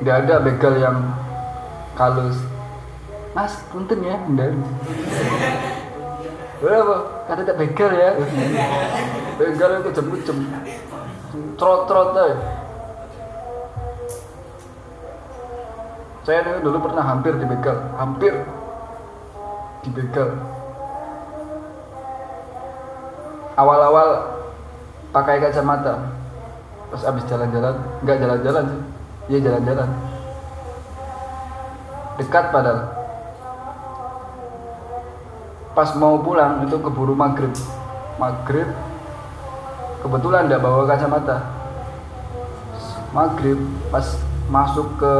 [0.00, 0.96] Tidak ada begal yang
[1.94, 2.38] kalus.
[3.34, 4.54] Mas punten ya dan
[6.62, 8.10] berapa kata tak begal ya.
[9.42, 10.38] Begal itu jem jem
[11.58, 11.90] trot
[16.24, 18.32] saya dulu pernah hampir di begal hampir
[19.84, 20.32] di begal
[23.54, 24.40] awal-awal
[25.12, 26.00] pakai kacamata
[26.90, 28.82] pas abis jalan-jalan nggak jalan-jalan sih.
[29.24, 29.88] Iya jalan-jalan.
[32.20, 32.80] Dekat padahal.
[35.74, 37.50] Pas mau pulang itu keburu maghrib.
[38.20, 38.68] Maghrib
[40.04, 41.36] kebetulan tidak bawa kacamata.
[43.16, 43.58] Maghrib
[43.88, 44.06] pas
[44.46, 45.12] masuk ke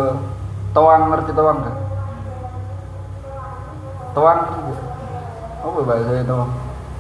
[0.75, 1.75] toang ngerti toang kan
[4.15, 4.41] toang
[5.65, 6.39] apa bahasa itu?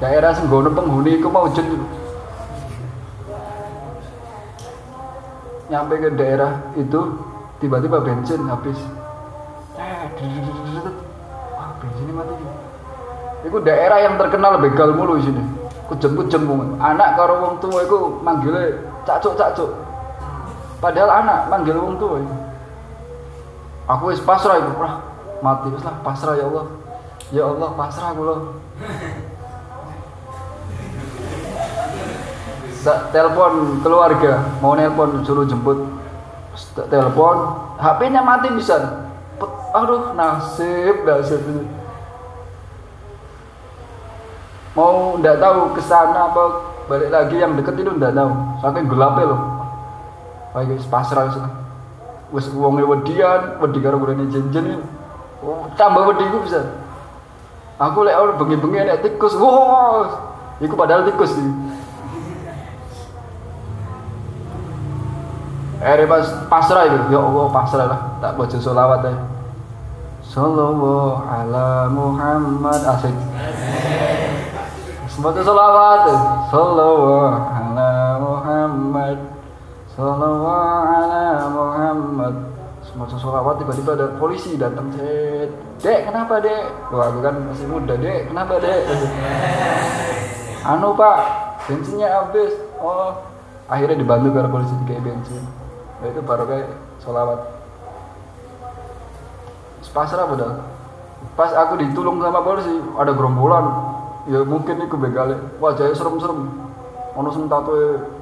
[0.01, 1.69] Daerah senggono penghuni itu mau jen
[5.69, 7.01] nyampe ke daerah itu
[7.61, 8.81] tiba-tiba bensin habis.
[9.77, 12.35] Wah bensinnya mati.
[13.45, 15.45] Itu daerah yang terkenal begal mulu sini.
[15.93, 16.49] Kujem-kujem
[16.81, 19.69] anak karo wong tua itu manggilnya cacuk-cacuk
[20.81, 22.35] padahal anak manggil wong tua itu
[23.85, 25.05] aku wis pasrah itu lah
[25.45, 26.67] mati wis lah pasrah ya Allah.
[27.33, 28.41] Ya Allah pasrah aku loh.
[32.85, 35.89] Telepon keluarga mau nelpon suruh jemput.
[36.77, 37.37] Telepon
[37.81, 39.09] HP-nya mati bisa.
[39.73, 41.41] Aduh nasib nasib.
[44.75, 46.45] Mau ndak tahu ke sana apa
[46.91, 48.33] balik lagi yang deket itu ndak tahu.
[48.61, 49.41] Saking gelapnya loh.
[50.53, 51.64] Kayak pasrah sih
[52.33, 54.81] wes uangnya wedian wedi karo ini jenjen
[55.45, 56.61] oh, tambah wedi gue bisa
[57.77, 60.09] aku lihat orang bengi-bengi nek tikus wow
[60.63, 61.49] iku padahal tikus sih
[65.85, 69.21] Eh pas pasrah itu, ya Allah pasrah lah, tak baca sholawat ya.
[70.25, 72.81] Sallallahu ala Muhammad.
[72.89, 73.13] Asik.
[75.13, 76.09] Semoga sholawat,
[76.49, 79.21] sallallahu ala Muhammad,
[79.95, 80.47] sallallahu
[80.91, 82.35] ala Muhammad.
[82.85, 84.93] Semoga sholawat tiba-tiba ada polisi datang.
[85.83, 86.63] Dek kenapa dek?
[86.93, 88.81] Wah aku kan masih muda dek, kenapa dek?
[90.75, 91.19] Anu pak,
[91.67, 92.53] bensinnya habis.
[92.79, 93.17] Oh,
[93.69, 95.45] akhirnya dibantu karena polisi kayak bensin
[96.01, 96.69] nah, itu baru kayak
[97.01, 97.41] sholawat
[99.95, 100.59] pasrah padahal
[101.39, 103.67] pas aku ditolong sama polisi ada gerombolan
[104.27, 106.51] ya mungkin itu begalnya wajahnya serem-serem
[107.15, 107.75] ono sing tato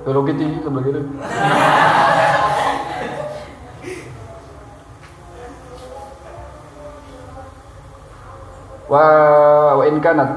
[0.04, 1.00] Hello Kitty sebelah kiri.
[8.92, 9.04] Wa
[9.80, 10.30] wa in kanat.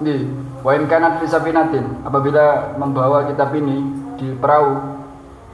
[0.00, 0.16] Di
[0.64, 3.84] wa in kanat fisafinatin apabila membawa kitab ini
[4.16, 4.98] di perahu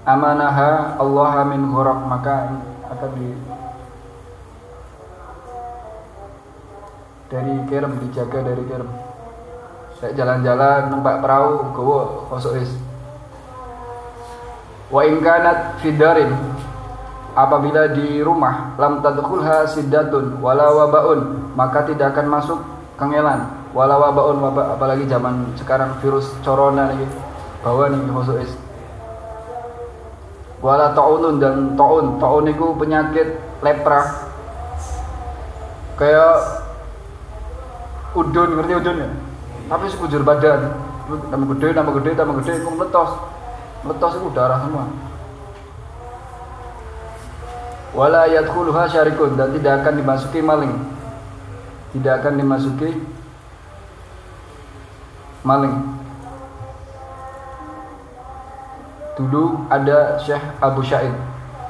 [0.05, 2.61] amanaha Allah min ghuraq maka
[2.93, 3.28] akan di
[7.32, 9.04] dari kerem dijaga dari kerem
[10.05, 12.69] saya jalan-jalan numpak perahu gowo kosok is
[14.93, 16.29] wa ingkanat fidarin
[17.33, 22.61] apabila di rumah lam tadkhulha siddatun wala wabaun maka tidak akan masuk
[23.01, 27.09] kengelan wala wabaun wabak apalagi zaman sekarang virus corona nih
[27.65, 28.53] bawa nih kosok is
[30.61, 34.33] wala taunun dan taun taun itu penyakit lepra.
[36.01, 36.65] Kayak
[38.17, 39.09] udun ngerti udun ya
[39.69, 40.77] tapi sekujur badan.
[41.05, 43.11] Tambah gede tambah gede tambah gede itu meletos
[43.85, 44.89] meletos itu darah semua.
[47.95, 50.75] Wala yadkhuluha syarikun dan tidak akan dimasuki maling.
[51.95, 52.91] Tidak akan dimasuki
[55.47, 55.77] maling.
[59.15, 61.15] Dulu ada Syekh Abu Syaid.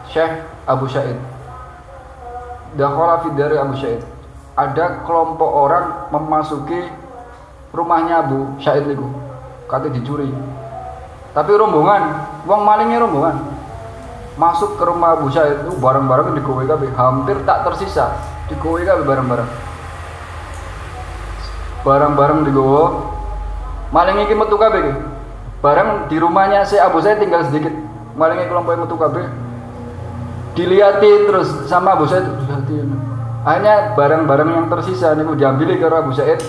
[0.08, 1.20] Syekh Abu Syaid.
[2.80, 4.00] Dakhala fi dari Abu Syaid.
[4.56, 6.88] Ada kelompok orang memasuki
[7.74, 9.04] rumahnya Abu Syaid itu
[9.66, 10.30] kata dicuri.
[11.34, 13.42] Tapi rombongan uang malingnya rombongan.
[14.38, 18.14] Masuk ke rumah Abu Syaid itu barang-barang digowe kabeh hampir tak tersisa
[18.46, 19.50] digowe kabeh barang-barang
[21.82, 23.12] barang-barang digowo.
[23.90, 24.94] Maling iki metu kabeh
[25.62, 27.74] barang di rumahnya si Abu Said tinggal sedikit.
[28.14, 29.44] Malingnya kelompok metu KB
[30.54, 32.22] dilihatin terus sama Abu Said
[33.44, 36.40] akhirnya barang-barang yang tersisa nih diambil ke Abu Said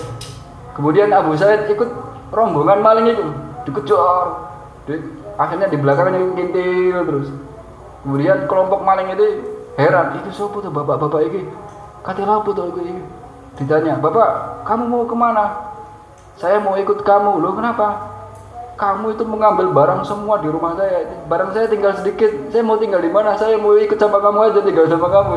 [0.76, 1.88] kemudian Abu Said ikut
[2.30, 3.24] rombongan maling itu
[3.64, 4.26] dikejar.
[4.86, 5.00] Di,
[5.34, 7.28] akhirnya di belakangnya ngintil terus.
[8.04, 9.26] Kemudian kelompok maling itu
[9.74, 11.44] heran itu siapa tuh bapak-bapak ini
[12.06, 13.02] kata apa tuh ini
[13.58, 15.44] ditanya bapak kamu mau ke mana?
[16.36, 17.40] Saya mau ikut kamu.
[17.40, 18.12] Loh kenapa?
[18.76, 21.08] Kamu itu mengambil barang semua di rumah saya.
[21.32, 22.28] Barang saya tinggal sedikit.
[22.52, 23.32] Saya mau tinggal di mana?
[23.40, 25.32] Saya mau ikut sama kamu aja tinggal sama kamu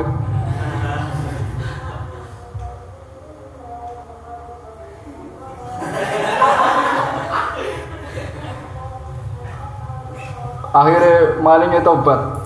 [10.80, 12.40] akhirnya malingnya tobat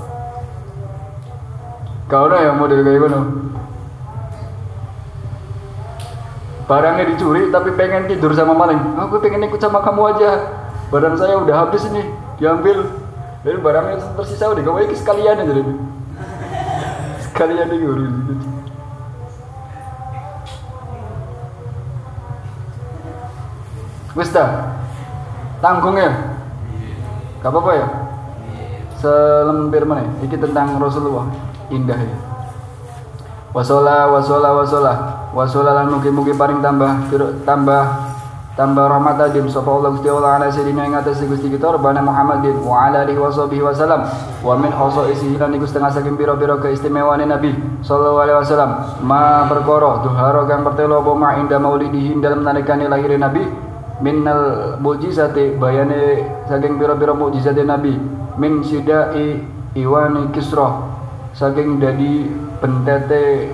[2.09, 3.21] kau yang model kayak gitu
[6.63, 8.95] barangnya dicuri tapi pengen tidur sama maling.
[8.95, 10.47] Aku pengen ikut sama kamu aja.
[10.87, 12.07] Barang saya udah habis nih
[12.39, 12.87] diambil.
[13.43, 15.67] Dan barangnya tersisa udah kau sekalian aja deh
[17.33, 18.33] sekalian guru gitu
[24.13, 24.29] Wis
[25.57, 26.13] tanggungnya.
[27.41, 28.02] Gak apa-apa ya
[29.03, 30.07] selempir mana?
[30.23, 31.27] Ini tentang Rasulullah.
[31.67, 32.17] Indah ya.
[33.51, 34.93] Wasola wasola wasola.
[35.35, 37.11] Wasola lan mugi-mugi paring tambah
[37.43, 37.83] tambah
[38.53, 42.61] tambah rahmat adim sapa Allah Gusti Allah ala sayidina ing atas Gusti kita Rabbana Muhammadin
[42.61, 44.05] wa ala alihi wa sahbihi wasallam
[44.45, 47.49] wa min khasaisi lan iku setengah saking pira-pira keistimewaane Nabi
[47.81, 48.71] sallallahu alaihi wasallam.
[49.03, 53.43] Ma perkara duhara kang pertelo apa ma inda maulidihi dalam nalikane lahir Nabi.
[54.03, 57.95] Minnal mujizati bayane saking pira-pira mukjizate Nabi
[58.37, 59.41] min sidai
[59.73, 60.93] iwani kisra
[61.33, 62.29] saking dadi
[62.61, 63.53] bentete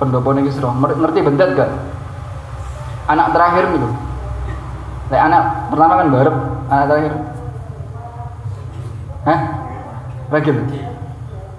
[0.00, 1.70] pendopone kisra ngerti bentet gak
[3.08, 3.88] anak terakhir gitu
[5.12, 6.36] Lek anak pertama kan barep,
[6.72, 7.14] anak terakhir.
[9.28, 9.40] Hah?
[10.32, 10.56] Ragil.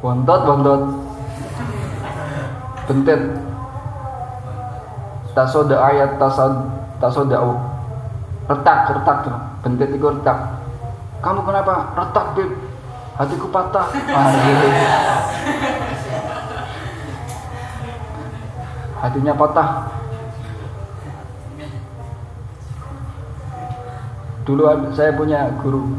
[0.01, 0.81] Bontot, bontot.
[2.89, 3.21] Bentet.
[5.37, 6.53] Tasoda ayat tasod
[6.97, 7.53] tasodau.
[8.49, 9.35] Retak, retak tuh.
[9.61, 10.37] Bentet itu retak.
[11.25, 11.97] Kamu kenapa?
[11.97, 12.51] Retak, Beb.
[13.17, 13.89] Hatiku patah.
[19.01, 19.69] Hatinya patah.
[24.45, 25.89] dulu saya punya guru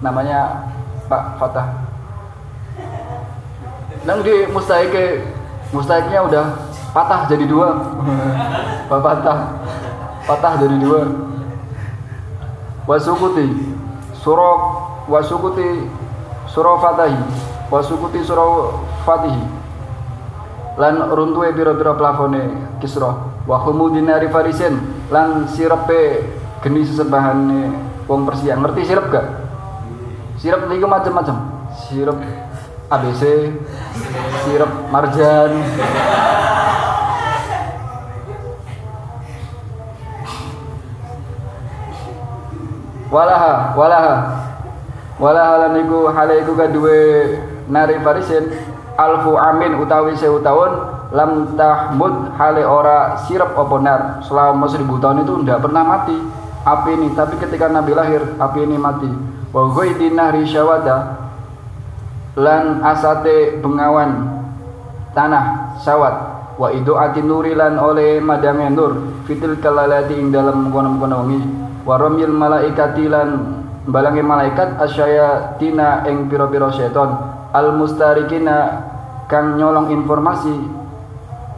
[0.00, 0.64] namanya
[1.12, 1.68] Pak Fatah
[4.08, 5.20] dan di mustahik
[5.76, 6.44] mustahiknya udah
[6.96, 7.68] patah jadi dua
[8.88, 9.38] Pak Fatah
[10.24, 11.00] patah jadi dua
[12.88, 13.71] wasukuti
[14.22, 14.60] surok
[15.10, 15.90] wasukuti
[16.46, 17.18] surah fatahi
[17.68, 18.70] wasukuti surah
[19.02, 19.44] fatihi.
[20.78, 23.12] Lan runtuhe pira-pira plafone kisra.
[23.44, 24.78] Wa khumudinari farisin
[25.10, 26.24] lan sirepe
[26.62, 27.74] geni sesebahane
[28.06, 28.54] wong Persia.
[28.56, 29.26] Ngerti sirup gak?
[30.38, 31.36] Sirup niku macam-macam
[31.86, 32.18] sirup
[32.92, 33.22] ABC
[34.44, 35.50] sirup marjan
[43.12, 44.14] walaha walaha.
[45.20, 46.98] Walaha lan iku hale iku kaduwe
[47.68, 48.48] nari farisin.
[48.96, 50.72] Alfu amin utawi sewu tahun
[51.12, 54.00] lam tahmud hale ora sirup apa nar.
[54.24, 56.16] Selama seribu tahun itu ndak pernah mati.
[56.62, 59.10] Api ini tapi ketika Nabi lahir api ini mati.
[59.52, 61.20] Wa ghaidi nahri syawada
[62.32, 64.40] lan asate bengawan
[65.12, 66.14] tanah sawat
[66.56, 69.22] wa idu'ati nuri lan oleh madame nur.
[69.28, 71.22] Fitil kalalati ing dalam kono-kono
[71.82, 73.28] wa ramil malaikati lan
[73.86, 77.10] balangi malaikat asyayatina ing pira-pira seton
[77.50, 78.86] al mustarikina
[79.26, 80.54] kang nyolong informasi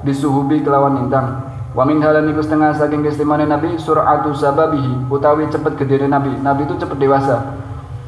[0.04, 5.74] disuhubi kelawan intang Wa min halan iku setengah saking keistimewaan Nabi suratu sababihi utawi cepet
[5.74, 6.30] gede Nabi.
[6.38, 7.58] Nabi itu cepet dewasa.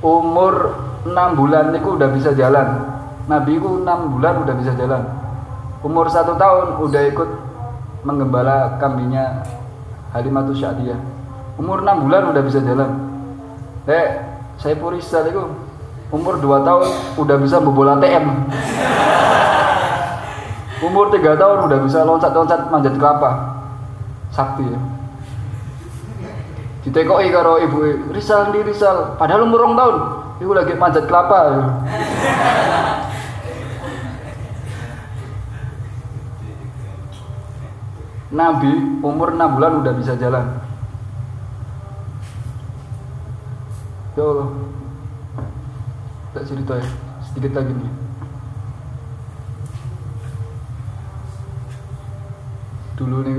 [0.07, 0.71] Umur
[1.03, 2.87] 6 bulan niku udah bisa jalan.
[3.27, 3.83] Nabi itu 6
[4.15, 5.03] bulan udah bisa jalan.
[5.83, 7.31] Umur satu tahun udah ikut
[8.07, 9.43] menggembala kambingnya
[10.15, 11.16] Halimatus Syadiyah.
[11.57, 12.91] Umur 6 bulan udah bisa jalan.
[13.89, 14.07] Eh,
[14.61, 15.41] saya purisa itu
[16.13, 18.25] umur 2 tahun udah bisa bobol ATM.
[20.85, 23.31] umur 3 tahun udah bisa loncat-loncat manjat kelapa
[24.29, 24.81] sakti ya
[26.85, 29.97] ditekoki karo ibu Risal di Risal padahal umur rong tahun
[30.45, 31.65] ibu lagi manjat kelapa ya.
[38.27, 40.66] Nabi umur 6 bulan udah bisa jalan
[44.17, 44.49] Ya Allah.
[46.33, 46.89] Tak cerita ya.
[47.29, 47.93] Sedikit lagi nih.
[52.97, 53.37] Dulu nih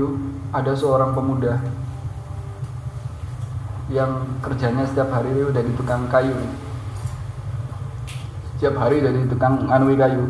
[0.54, 1.58] ada seorang pemuda
[3.90, 6.36] yang kerjanya setiap hari udah di tukang kayu
[8.58, 10.26] setiap hari dari tukang anui kayu.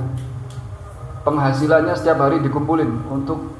[1.24, 3.57] Penghasilannya setiap hari dikumpulin untuk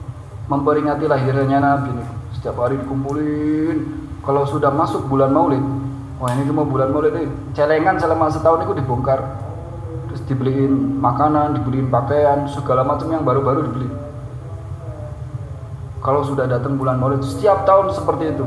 [0.49, 2.09] memperingati lahirnya Nabi nih.
[2.36, 3.76] setiap hari dikumpulin.
[4.20, 5.88] Kalau sudah masuk bulan maulid
[6.19, 9.49] wah ini cuma bulan maulid nih celengan selama setahun itu dibongkar.
[10.09, 13.89] Terus dibeliin makanan dibeliin pakaian segala macam yang baru-baru dibeli.
[16.01, 18.47] Kalau sudah datang bulan Maulid setiap tahun seperti itu.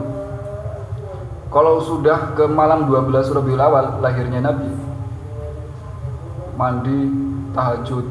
[1.52, 4.72] Kalau sudah ke malam 12 Rabiul Awal lahirnya Nabi.
[6.58, 7.00] Mandi
[7.54, 8.08] tahajud.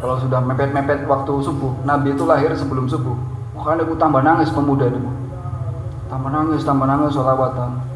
[0.00, 3.18] Kalau sudah mepet-mepet waktu subuh Nabi itu lahir sebelum subuh.
[3.58, 5.02] Makanya aku tambah nangis pemuda itu.
[6.08, 7.91] Tambah nangis tambah nangis sholawatan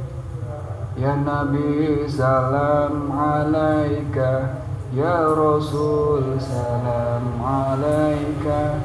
[0.96, 4.64] Ya Nabi salam alaika.
[4.96, 8.80] Ya Rasul salam alaika.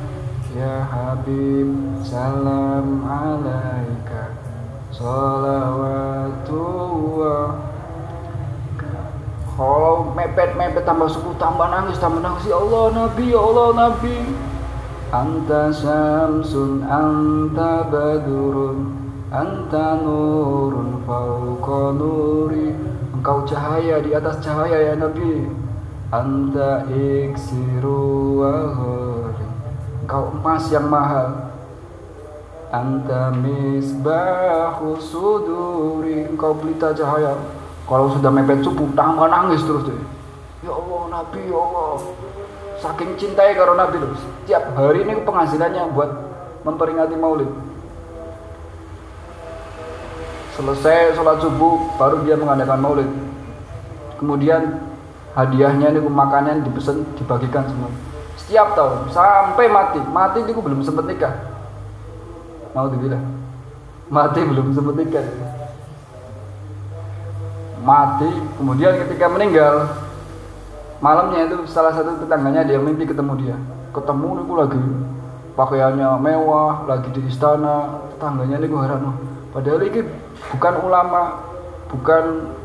[0.51, 1.71] Ya Habib
[2.03, 4.35] salam alaika.
[4.91, 7.63] Salawatullah.
[9.55, 12.43] Kalau mepet-mepet tambah suku tambah nangis tambah nangis.
[12.43, 14.35] Ya Allah Nabi Ya Allah Nabi.
[15.15, 19.00] Anta syamsun anta badurun
[19.31, 22.75] Anta nurun fauqa nuri.
[23.15, 25.47] Engkau cahaya di atas cahaya ya Nabi.
[26.11, 28.75] Anta iksiru wa
[30.03, 31.55] engkau emas yang mahal.
[32.75, 36.27] Anta misbahu suduri.
[36.27, 37.39] Engkau pelita cahaya.
[37.87, 39.99] Kalau sudah mepet subuh tambah nangis terus deh
[40.61, 42.03] ya Allah Nabi ya Allah.
[42.83, 44.19] Saking cintai karo Nabi terus.
[44.43, 46.11] Setiap hari ini penghasilannya buat
[46.67, 47.70] memperingati maulid
[50.61, 53.09] selesai sholat subuh baru dia mengadakan maulid.
[54.21, 54.77] Kemudian
[55.33, 57.89] hadiahnya ini makanan dipesan dibagikan semua.
[58.37, 59.99] Setiap tahun sampai mati.
[60.05, 61.33] Mati itu belum sempat nikah.
[62.77, 63.25] Mau dibilang?
[64.13, 65.25] Mati belum sempat nikah.
[67.81, 68.29] Mati
[68.61, 69.89] kemudian ketika meninggal
[71.01, 73.57] malamnya itu salah satu tetangganya dia mimpi ketemu dia.
[73.89, 74.81] Ketemu nih lagi
[75.57, 79.01] pakaiannya mewah lagi di istana tetangganya nih gue heran
[79.51, 80.01] padahal ini
[80.55, 81.21] bukan ulama
[81.91, 82.55] bukan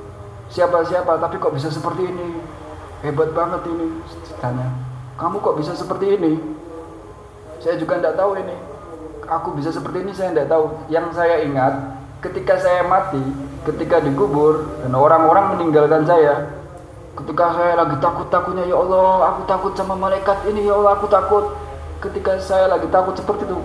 [0.50, 2.28] siapa-siapa tapi kok bisa seperti ini?
[3.04, 3.92] Hebat banget ini
[4.40, 6.36] tanya kamu kok bisa seperti ini?
[7.64, 8.56] Saya juga tidak tahu ini.
[9.26, 10.64] Aku bisa seperti ini saya tidak tahu.
[10.92, 11.72] Yang saya ingat
[12.20, 13.20] ketika saya mati
[13.64, 16.46] ketika dikubur dan orang-orang meninggalkan saya
[17.16, 21.44] ketika saya lagi takut-takutnya ya Allah aku takut sama malaikat ini ya Allah aku takut.
[21.96, 23.56] Ketika saya lagi takut seperti itu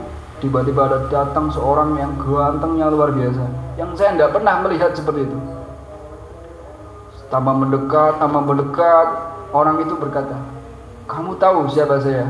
[0.41, 3.45] tiba-tiba ada datang seorang yang gantengnya luar biasa
[3.77, 5.37] yang saya tidak pernah melihat seperti itu
[7.29, 9.07] tambah mendekat tambah mendekat
[9.53, 10.35] orang itu berkata
[11.11, 12.23] kamu tahu siapa saya?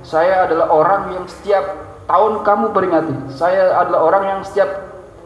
[0.00, 1.68] Saya adalah orang yang setiap
[2.08, 3.14] tahun kamu peringati.
[3.36, 4.72] Saya adalah orang yang setiap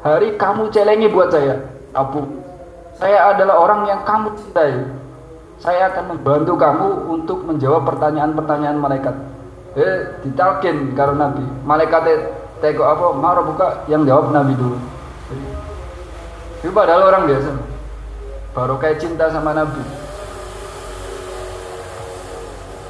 [0.02, 1.70] hari kamu celengi buat saya.
[1.94, 2.26] Abu.
[2.98, 4.90] Saya adalah orang yang kamu cintai.
[5.62, 9.14] Saya akan membantu kamu untuk menjawab pertanyaan-pertanyaan malaikat.
[9.76, 11.44] Eh, ditalkin karena Nabi.
[11.68, 12.08] Malaikat
[12.64, 13.06] teko apa?
[13.12, 14.80] Marah buka yang jawab Nabi dulu.
[16.64, 17.50] Itu padahal orang biasa.
[18.56, 20.06] Baru kayak cinta sama Nabi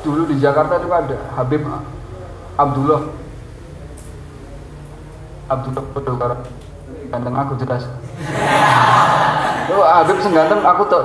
[0.07, 1.67] dulu di Jakarta itu ada Habib
[2.55, 3.11] Abdullah
[5.51, 6.33] Abdullah Pedokar
[7.11, 7.83] ganteng aku jelas
[9.67, 11.03] itu Habib sengganteng aku tak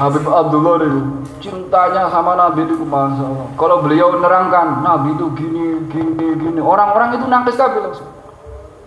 [0.00, 1.00] Habib Abdullah itu
[1.44, 3.20] cintanya sama Nabi itu masa
[3.60, 6.56] kalau beliau menerangkan Nabi itu gini gini gini.
[6.56, 8.08] Orang-orang itu nangis kabel langsung.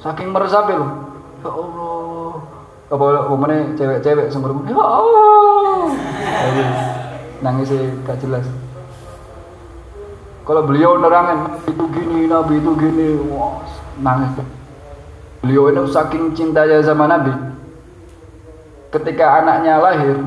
[0.01, 0.89] Saking meresapi loh.
[1.45, 2.33] Ya Allah.
[2.89, 5.93] Apa mana cewek-cewek sembrono ya Allah.
[7.45, 7.69] Nangis
[8.09, 8.49] gak jelas.
[10.49, 13.61] Kalau beliau nerangin itu gini nabi itu gini wah
[14.01, 14.33] nangis.
[15.45, 17.37] Beliau ini saking cintanya sama nabi.
[18.89, 20.17] Ketika anaknya lahir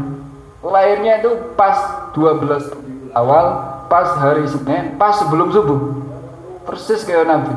[0.70, 3.46] lahirnya itu pas 12 awal
[3.86, 5.80] pas hari Senin pas sebelum subuh.
[6.66, 7.54] Persis kayak nabi.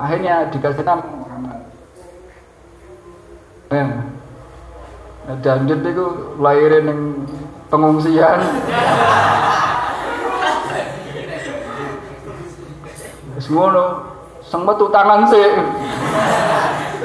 [0.00, 1.60] Akhirnya dikasih nama Muhammad.
[5.44, 6.06] Dan itu
[6.40, 7.00] lahirin yang
[7.68, 8.40] pengungsian.
[13.44, 13.84] Ngono
[14.40, 15.44] sing metu tangan sih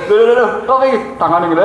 [0.08, 0.82] lho lho kok
[1.20, 1.56] tangan iki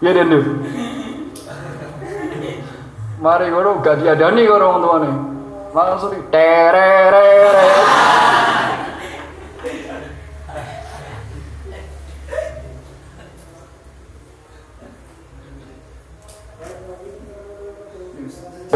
[0.00, 0.28] Ya den
[3.16, 5.10] Mari ngono gak diadani karo wong tuane.
[5.72, 7.28] Langsung tererere.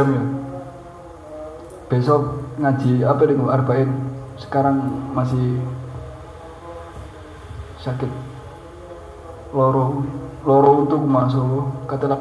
[0.00, 0.24] jamnya
[1.92, 3.90] besok ngaji apa nih arba'in
[4.40, 4.80] sekarang
[5.12, 5.60] masih
[7.84, 8.08] sakit
[9.52, 10.00] loro
[10.46, 12.16] loro untuk masuk kata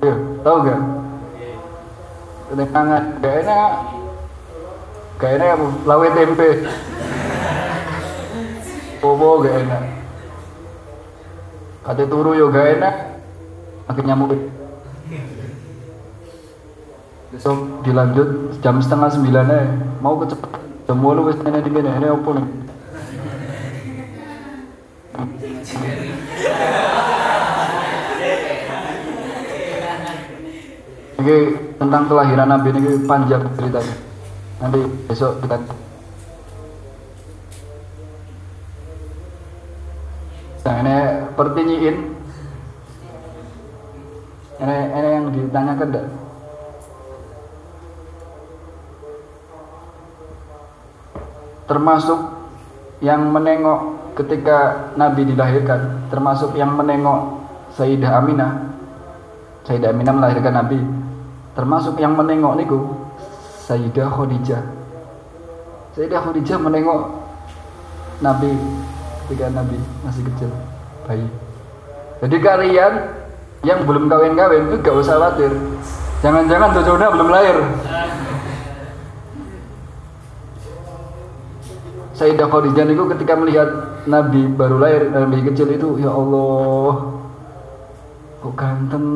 [0.00, 0.14] ya
[0.46, 0.80] tahu gak
[2.74, 3.70] tangan gak enak
[5.20, 5.66] gak enak apa?
[5.84, 6.48] Lawe tempe.
[9.04, 9.82] Bobo gak enak?
[11.84, 12.94] Kata turu yo gak enak.
[13.84, 14.32] Akhirnya nyamuk.
[17.30, 19.62] Besok dilanjut jam setengah sembilan ya
[20.02, 20.50] mau kecepet
[20.88, 22.46] jam walu wes nenek di ini apa nih
[31.20, 31.36] ini
[31.76, 33.96] tentang kelahiran Nabi ini panjang ceritanya.
[34.60, 35.56] Nanti besok kita
[40.60, 40.96] nah ini
[41.34, 41.96] pertinyiin.
[44.60, 46.06] Ini, ini yang ditanyakan enggak
[51.64, 52.20] termasuk
[53.00, 57.40] yang menengok ketika Nabi dilahirkan termasuk yang menengok
[57.78, 58.74] Sayyidah Aminah.
[59.64, 60.99] Sayyidah Aminah melahirkan Nabi
[61.60, 62.78] termasuk yang menengok niku
[63.68, 64.64] Sayyidah Khadijah.
[65.92, 67.20] Sayyidah Khadijah menengok
[68.24, 68.56] Nabi
[69.28, 70.48] ketika Nabi masih kecil
[71.04, 71.28] bayi.
[72.24, 72.92] Jadi kalian
[73.60, 75.52] yang belum kawin-kawin itu gak usah khawatir.
[76.24, 77.56] Jangan-jangan Jojonya belum lahir.
[82.16, 83.68] Sayyidah Khadijah itu ketika melihat
[84.08, 87.19] Nabi baru lahir, Nabi kecil itu, ya Allah,
[88.40, 89.06] kok ganteng,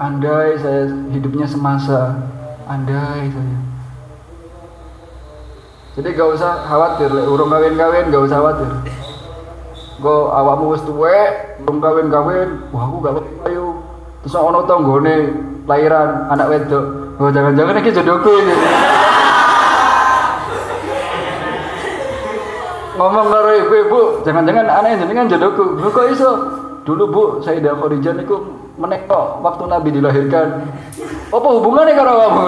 [0.00, 2.16] andai saya hidupnya semasa,
[2.64, 3.58] andai saya.
[5.96, 8.68] Jadi gak usah khawatir, lek urung kawin-kawin gak usah khawatir.
[10.00, 13.14] Go awakmu wis tuwek, urung kawin-kawin, wah aku gak
[13.52, 13.84] ayo.
[14.24, 15.16] Terus ono tanggone
[15.68, 16.84] lahiran anak wedok.
[17.20, 18.56] Oh jangan-jangan iki jodohku ini.
[22.96, 25.76] Ngomong karo ibu-ibu, jangan-jangan aneh jenengan jodohku.
[25.76, 26.32] Lho kok iso?
[26.86, 28.46] Dulu Bu, Sayyidah Khadijah niku
[28.78, 30.70] menek kok waktu Nabi dilahirkan.
[31.34, 32.42] Apa hubungannya karo kamu?